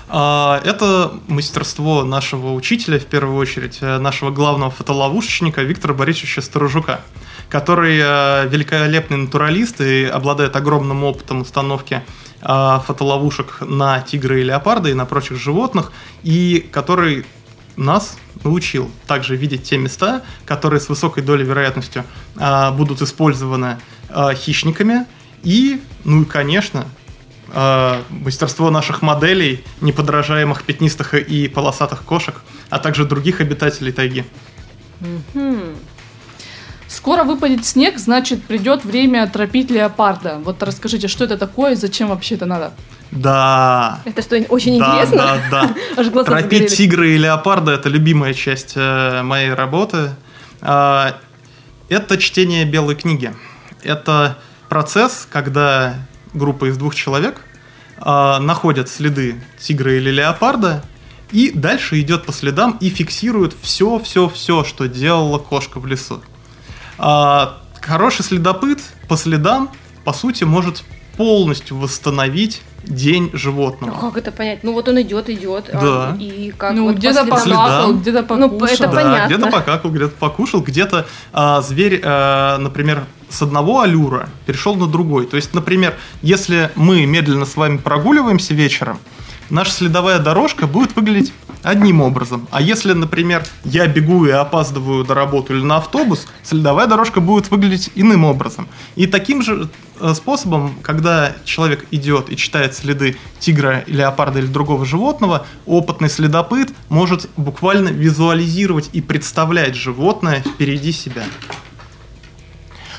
А, 0.08 0.60
Это 0.64 1.14
мастерство 1.26 2.04
нашего 2.04 2.52
учителя, 2.52 2.98
в 2.98 3.06
первую 3.06 3.36
очередь, 3.38 3.78
э, 3.80 3.98
нашего 3.98 4.30
главного 4.30 4.70
фотоловушечника 4.70 5.62
Виктора 5.62 5.94
Борисовича 5.94 6.42
Сторожука, 6.42 7.00
который 7.48 7.98
э, 8.02 8.48
великолепный 8.48 9.18
натуралист 9.18 9.80
и 9.80 10.04
обладает 10.04 10.56
огромным 10.56 11.04
опытом 11.04 11.42
установки 11.42 12.02
э, 12.42 12.78
фотоловушек 12.86 13.58
на 13.60 14.00
тигры 14.00 14.40
и 14.40 14.44
леопарды 14.44 14.90
и 14.90 14.94
на 14.94 15.06
прочих 15.06 15.38
животных, 15.38 15.92
и 16.22 16.68
который 16.72 17.24
нас 17.76 18.16
научил 18.42 18.90
также 19.06 19.36
видеть 19.36 19.64
те 19.64 19.78
места, 19.78 20.22
которые 20.44 20.80
с 20.80 20.88
высокой 20.88 21.22
долей 21.22 21.44
вероятностью 21.44 22.04
э, 22.36 22.70
будут 22.72 23.02
использованы 23.02 23.78
хищниками, 24.34 25.04
и, 25.42 25.82
ну 26.04 26.22
и, 26.22 26.24
конечно, 26.24 26.86
мастерство 28.08 28.70
наших 28.70 29.02
моделей, 29.02 29.64
неподражаемых 29.80 30.62
пятнистых 30.62 31.14
и 31.14 31.48
полосатых 31.48 32.04
кошек, 32.04 32.36
а 32.70 32.78
также 32.78 33.04
других 33.04 33.40
обитателей 33.40 33.90
тайги. 33.90 34.24
Хм. 35.34 35.74
Скоро 36.88 37.24
выпадет 37.24 37.64
снег, 37.64 37.98
значит, 37.98 38.44
придет 38.44 38.84
время 38.84 39.26
тропить 39.26 39.70
леопарда. 39.70 40.40
Вот 40.44 40.62
расскажите, 40.62 41.08
что 41.08 41.24
это 41.24 41.36
такое 41.36 41.72
и 41.72 41.76
зачем 41.76 42.08
вообще 42.08 42.36
это 42.36 42.46
надо? 42.46 42.72
Да. 43.10 44.00
Это 44.04 44.22
что, 44.22 44.36
очень 44.48 44.78
да, 44.78 44.86
интересно? 44.86 45.16
Да, 45.16 45.40
да. 45.50 45.74
Аж 45.96 46.08
глаза 46.08 46.30
Тропить 46.30 46.70
загорелись. 46.70 46.76
тигра 46.76 47.08
и 47.08 47.18
леопарда 47.18 47.72
это 47.72 47.88
любимая 47.88 48.34
часть 48.34 48.72
э, 48.76 49.22
моей 49.22 49.52
работы. 49.52 50.10
А, 50.60 51.18
это 51.88 52.18
чтение 52.18 52.64
белой 52.64 52.94
книги. 52.94 53.34
Это 53.82 54.38
процесс, 54.68 55.26
когда 55.30 55.94
группа 56.34 56.68
из 56.68 56.76
двух 56.76 56.94
человек 56.94 57.40
а, 57.98 58.38
находят 58.38 58.88
следы 58.88 59.40
тигра 59.58 59.96
или 59.96 60.10
леопарда 60.10 60.84
и 61.32 61.50
дальше 61.50 62.00
идет 62.00 62.24
по 62.24 62.32
следам 62.32 62.76
и 62.80 62.88
фиксирует 62.88 63.54
все, 63.60 63.98
все, 63.98 64.28
все, 64.28 64.64
что 64.64 64.86
делала 64.86 65.38
кошка 65.38 65.80
в 65.80 65.86
лесу. 65.86 66.22
А, 66.98 67.58
хороший 67.80 68.24
следопыт 68.24 68.80
по 69.08 69.16
следам, 69.16 69.70
по 70.04 70.12
сути, 70.12 70.44
может 70.44 70.84
полностью 71.16 71.76
восстановить 71.78 72.62
день 72.84 73.30
Ну, 73.32 73.38
животного. 73.38 73.98
как 73.98 74.16
это 74.16 74.30
понять? 74.30 74.62
Ну, 74.62 74.72
вот 74.72 74.88
он 74.88 75.00
идет, 75.00 75.28
идет. 75.30 75.70
а, 75.72 76.14
Да. 76.14 76.16
и 76.22 76.52
как 76.56 76.72
ну, 76.74 76.84
вот 76.84 76.96
где-то 76.96 77.24
покакал, 77.24 77.40
следам. 77.42 78.00
где-то 78.00 78.36
Ну, 78.36 78.48
покушал. 78.50 78.74
это 78.74 78.86
Да, 78.88 78.92
понятно. 79.02 79.26
где-то 79.34 79.50
покакал, 79.50 79.90
где-то 79.90 80.14
покушал, 80.18 80.60
где-то 80.60 81.06
а, 81.32 81.62
зверь, 81.62 82.00
а, 82.04 82.58
например, 82.58 83.04
с 83.28 83.42
одного 83.42 83.80
аллюра 83.80 84.28
перешел 84.46 84.76
на 84.76 84.86
другой. 84.86 85.26
То 85.26 85.36
есть, 85.36 85.52
например, 85.54 85.94
если 86.22 86.70
мы 86.76 87.06
медленно 87.06 87.44
с 87.46 87.56
вами 87.56 87.78
прогуливаемся 87.78 88.54
вечером, 88.54 88.98
наша 89.50 89.72
следовая 89.72 90.18
дорожка 90.20 90.66
будет 90.66 90.94
выглядеть 90.94 91.32
одним 91.66 92.00
образом. 92.00 92.46
А 92.52 92.62
если, 92.62 92.92
например, 92.92 93.44
я 93.64 93.88
бегу 93.88 94.24
и 94.24 94.30
опаздываю 94.30 95.04
до 95.04 95.14
работы 95.14 95.52
или 95.52 95.62
на 95.62 95.78
автобус, 95.78 96.28
следовая 96.44 96.86
дорожка 96.86 97.20
будет 97.20 97.50
выглядеть 97.50 97.90
иным 97.96 98.24
образом. 98.24 98.68
И 98.94 99.08
таким 99.08 99.42
же 99.42 99.68
э, 100.00 100.14
способом, 100.14 100.76
когда 100.82 101.34
человек 101.44 101.84
идет 101.90 102.30
и 102.30 102.36
читает 102.36 102.76
следы 102.76 103.16
тигра, 103.40 103.82
леопарда 103.88 104.38
или 104.38 104.46
другого 104.46 104.86
животного, 104.86 105.44
опытный 105.66 106.08
следопыт 106.08 106.72
может 106.88 107.28
буквально 107.36 107.88
визуализировать 107.88 108.90
и 108.92 109.00
представлять 109.00 109.74
животное 109.74 110.42
впереди 110.42 110.92
себя. 110.92 111.24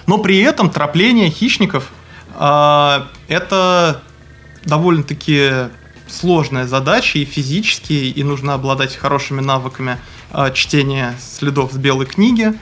Но 0.08 0.18
при 0.18 0.42
этом 0.42 0.70
тропление 0.70 1.30
хищников 1.30 1.90
а, 2.36 3.08
это 3.30 4.02
довольно-таки 4.66 5.70
сложная 6.08 6.68
задача 6.68 7.20
и 7.20 7.26
физически, 7.26 7.94
и 7.94 8.24
нужно 8.24 8.54
обладать 8.54 8.96
хорошими 8.96 9.42
навыками 9.42 9.98
а, 10.32 10.52
чтения 10.52 11.16
следов 11.20 11.74
с 11.74 11.78
белой 11.78 12.06
книги. 12.06 12.54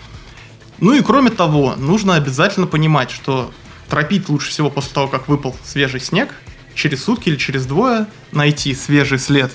Ну 0.80 0.94
и 0.94 1.02
кроме 1.02 1.30
того, 1.30 1.76
нужно 1.78 2.16
обязательно 2.16 2.68
понимать, 2.68 3.12
что 3.12 3.52
тропить 3.90 4.30
лучше 4.30 4.50
всего 4.50 4.70
после 4.70 4.94
того, 4.94 5.08
как 5.08 5.28
выпал 5.28 5.56
свежий 5.64 6.00
снег, 6.00 6.34
через 6.74 7.04
сутки 7.04 7.30
или 7.30 7.38
через 7.38 7.66
двое 7.66 8.08
найти 8.32 8.74
свежий 8.76 9.20
след 9.20 9.52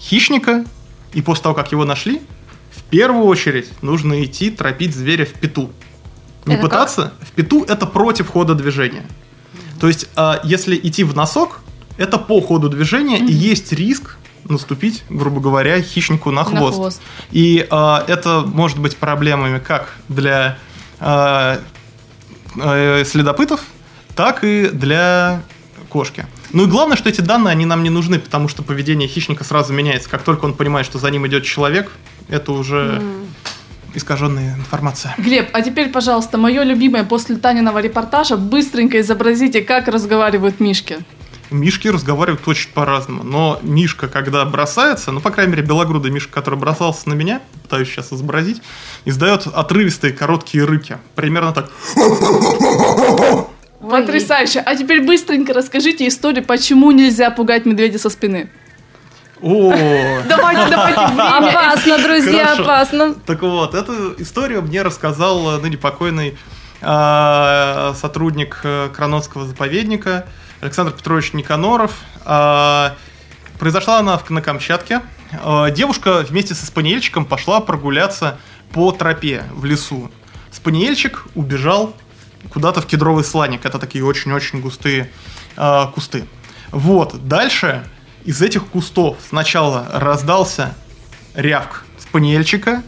хищника, 0.00 0.64
и 1.12 1.22
после 1.22 1.42
того, 1.42 1.54
как 1.54 1.72
его 1.72 1.84
нашли, 1.84 2.22
в 2.74 2.82
первую 2.84 3.24
очередь 3.24 3.68
нужно 3.82 4.22
идти 4.24 4.50
тропить 4.50 4.94
зверя 4.94 5.26
в 5.26 5.32
пету. 5.32 5.70
Не 6.46 6.54
Это 6.54 6.62
как? 6.62 6.70
пытаться, 6.70 7.12
в 7.20 7.32
пету 7.32 7.64
это 7.64 7.86
против 7.86 8.28
хода 8.28 8.54
движения. 8.54 9.06
То 9.80 9.88
есть, 9.88 10.08
а, 10.14 10.40
если 10.44 10.76
идти 10.76 11.04
в 11.04 11.16
носок, 11.16 11.60
это 12.00 12.16
по 12.16 12.40
ходу 12.40 12.70
движения, 12.70 13.18
и 13.18 13.30
есть 13.30 13.72
риск 13.72 14.16
наступить, 14.48 15.04
грубо 15.10 15.40
говоря, 15.40 15.80
хищнику 15.82 16.30
на 16.30 16.44
На 16.44 16.44
хвост. 16.44 16.76
хвост. 16.76 17.02
И 17.30 17.66
а, 17.70 18.02
это 18.08 18.42
может 18.46 18.78
быть 18.78 18.96
проблемами 18.96 19.58
как 19.58 19.92
для 20.08 20.56
а, 20.98 21.60
э, 22.56 23.04
следопытов, 23.04 23.60
так 24.16 24.44
и 24.44 24.68
для 24.68 25.42
кошки. 25.90 26.24
Ну 26.52 26.64
и 26.64 26.66
главное, 26.66 26.96
что 26.96 27.10
эти 27.10 27.20
данные, 27.20 27.52
они 27.52 27.66
нам 27.66 27.82
не 27.82 27.90
нужны, 27.90 28.18
потому 28.18 28.48
что 28.48 28.62
поведение 28.62 29.06
хищника 29.06 29.44
сразу 29.44 29.74
меняется. 29.74 30.08
Как 30.08 30.22
только 30.22 30.46
он 30.46 30.54
понимает, 30.54 30.86
что 30.86 30.98
за 30.98 31.10
ним 31.10 31.26
идет 31.26 31.44
человек, 31.44 31.92
это 32.28 32.52
уже 32.52 33.02
искаженная 33.92 34.54
информация. 34.54 35.14
Глеб, 35.18 35.50
а 35.52 35.60
теперь, 35.60 35.90
пожалуйста, 35.90 36.38
мое 36.38 36.62
любимое 36.62 37.04
после 37.04 37.36
Таниного 37.36 37.80
репортажа, 37.80 38.38
быстренько 38.38 39.00
изобразите, 39.00 39.60
как 39.60 39.88
разговаривают 39.88 40.60
мишки. 40.60 40.98
Мишки 41.50 41.88
разговаривают 41.88 42.46
очень 42.46 42.70
по-разному, 42.70 43.24
но 43.24 43.58
Мишка, 43.62 44.08
когда 44.08 44.44
бросается, 44.44 45.12
ну, 45.12 45.20
по 45.20 45.30
крайней 45.30 45.52
мере, 45.52 45.64
белогрудый 45.64 46.10
Мишка, 46.10 46.32
который 46.32 46.58
бросался 46.58 47.08
на 47.08 47.14
меня, 47.14 47.40
пытаюсь 47.62 47.88
сейчас 47.88 48.12
изобразить, 48.12 48.62
издает 49.04 49.46
отрывистые 49.46 50.12
короткие 50.12 50.64
рыки. 50.64 50.98
Примерно 51.14 51.52
так. 51.52 51.70
Ой. 51.96 53.46
Потрясающе. 53.80 54.60
А 54.60 54.76
теперь 54.76 55.02
быстренько 55.04 55.52
расскажите 55.52 56.06
историю, 56.06 56.44
почему 56.44 56.90
нельзя 56.90 57.30
пугать 57.30 57.64
медведя 57.64 57.98
со 57.98 58.10
спины. 58.10 58.50
О, 59.42 59.72
Давайте, 60.28 60.70
давайте, 60.70 61.06
время. 61.06 61.48
Опасно, 61.48 61.98
друзья, 61.98 62.44
Хорошо. 62.44 62.62
опасно. 62.62 63.14
Так 63.14 63.40
вот, 63.40 63.74
эту 63.74 64.14
историю 64.20 64.60
мне 64.62 64.82
рассказал 64.82 65.56
э, 65.56 65.62
ныне 65.62 65.78
покойный 65.78 66.36
э, 66.82 67.94
сотрудник 67.98 68.60
э, 68.64 68.90
Кранотского 68.94 69.46
заповедника 69.46 70.26
Александр 70.60 70.92
Петрович 70.92 71.32
Никаноров. 71.32 71.92
Э, 72.24 72.90
Произошла 73.58 73.98
она 73.98 74.20
на 74.28 74.40
Камчатке. 74.42 75.02
Э, 75.32 75.70
Девушка 75.74 76.24
вместе 76.28 76.54
со 76.54 76.66
спаниельчиком 76.66 77.24
пошла 77.24 77.60
прогуляться 77.60 78.38
по 78.72 78.92
тропе 78.92 79.44
в 79.52 79.64
лесу. 79.64 80.10
Спаниельчик 80.50 81.26
убежал 81.34 81.94
куда-то 82.50 82.80
в 82.80 82.86
кедровый 82.86 83.24
сланик. 83.24 83.64
Это 83.64 83.78
такие 83.78 84.04
очень-очень 84.04 84.60
густые 84.60 85.10
э, 85.56 85.86
кусты. 85.94 86.26
Вот, 86.70 87.26
дальше 87.26 87.86
из 88.24 88.40
этих 88.42 88.66
кустов 88.66 89.16
сначала 89.28 89.88
раздался 89.92 90.74
рявк 91.34 91.84
спаниельчика, 91.98 92.82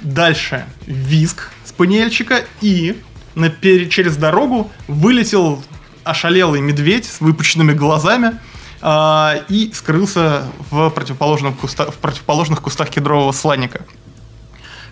дальше 0.00 0.66
визг 0.86 1.50
спаниельчика 1.64 2.44
и 2.60 3.02
на 3.34 3.50
через 3.50 4.16
дорогу 4.16 4.70
вылетел 4.86 5.62
ошалелый 6.04 6.60
медведь 6.60 7.06
с 7.06 7.20
выпученными 7.20 7.72
глазами 7.72 8.38
а, 8.80 9.36
и 9.48 9.70
скрылся 9.72 10.46
в, 10.70 10.90
противоположном 10.90 11.54
куста- 11.54 11.90
в 11.90 11.96
противоположных 11.96 12.60
кустах 12.60 12.90
кедрового 12.90 13.32
сланника. 13.32 13.82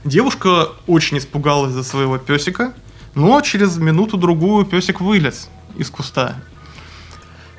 Девушка 0.04 0.68
очень 0.86 1.18
испугалась 1.18 1.72
за 1.72 1.84
своего 1.84 2.18
песика, 2.18 2.72
но 3.14 3.40
через 3.40 3.76
минуту-другую 3.76 4.64
песик 4.64 5.00
вылез 5.00 5.48
из 5.76 5.90
куста. 5.90 6.36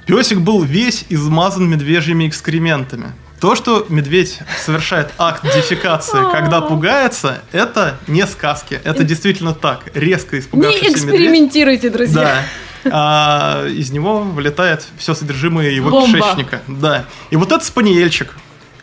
Песик 0.05 0.39
был 0.39 0.61
весь 0.63 1.05
измазан 1.09 1.69
медвежьими 1.69 2.27
экскрементами. 2.27 3.13
То, 3.39 3.55
что 3.55 3.85
медведь 3.89 4.39
совершает 4.65 5.11
акт 5.17 5.43
дефекации, 5.43 6.19
когда 6.31 6.61
пугается, 6.61 7.41
это 7.51 7.97
не 8.07 8.25
сказки. 8.27 8.79
Это 8.83 9.03
действительно 9.03 9.53
так. 9.53 9.83
Резко 9.93 10.35
Не 10.35 10.41
испугавшийся 10.41 10.85
медведь. 10.85 10.95
экспериментируйте, 11.05 11.89
друзья. 11.89 12.23
Да. 12.23 12.43
А, 12.91 13.65
из 13.67 13.91
него 13.91 14.19
вылетает 14.19 14.85
все 14.97 15.13
содержимое 15.13 15.69
его 15.69 15.89
Бомба. 15.89 16.17
кишечника. 16.17 16.61
Да. 16.67 17.05
И 17.29 17.35
вот 17.35 17.51
этот 17.51 17.63
спаниельчик 17.63 18.33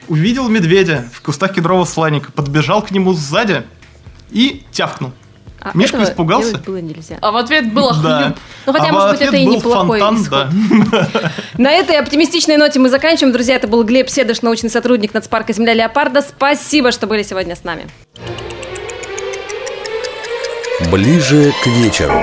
увидел 0.09 0.49
медведя 0.49 1.05
в 1.13 1.21
кустах 1.23 1.53
кедрового 1.55 1.85
сланика, 1.85 2.33
подбежал 2.33 2.83
к 2.83 2.91
нему 2.91 3.13
сзади 3.13 3.63
и 4.31 4.65
тявкнул. 4.73 5.13
А 5.63 5.73
Мишка 5.75 5.99
этого 5.99 6.11
испугался? 6.11 6.57
было 6.59 6.79
нельзя. 6.79 7.19
А 7.21 7.31
в 7.33 7.37
ответ 7.37 7.71
было 7.75 7.95
Да. 8.03 8.23
хлюп. 8.23 8.39
Ну, 8.67 8.73
хотя, 8.73 8.89
А 8.89 8.93
может 8.93 9.11
быть, 9.11 9.21
это 9.21 9.29
ответ 9.29 9.43
и 9.43 9.47
неплохой 9.47 10.01
фонтан, 10.01 10.23
исход. 10.23 10.49
да. 10.91 11.11
На 11.59 11.71
этой 11.73 11.97
оптимистичной 11.99 12.57
ноте 12.57 12.79
мы 12.79 12.89
заканчиваем. 12.89 13.33
Друзья, 13.35 13.57
это 13.57 13.69
был 13.69 13.85
Глеб 13.85 14.09
Седыш, 14.09 14.41
научный 14.41 14.71
сотрудник 14.71 15.13
нацпарка 15.13 15.53
«Земля 15.53 15.75
Леопарда». 15.75 16.23
Спасибо, 16.23 16.93
что 16.93 17.07
были 17.07 17.23
сегодня 17.23 17.55
с 17.57 17.63
нами. 17.65 17.87
Ближе 20.91 21.53
к 21.63 21.67
вечеру. 21.67 22.15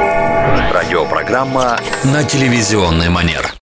Радиопрограмма 0.72 1.78
на 2.04 2.24
телевизионный 2.24 3.10
манер. 3.10 3.54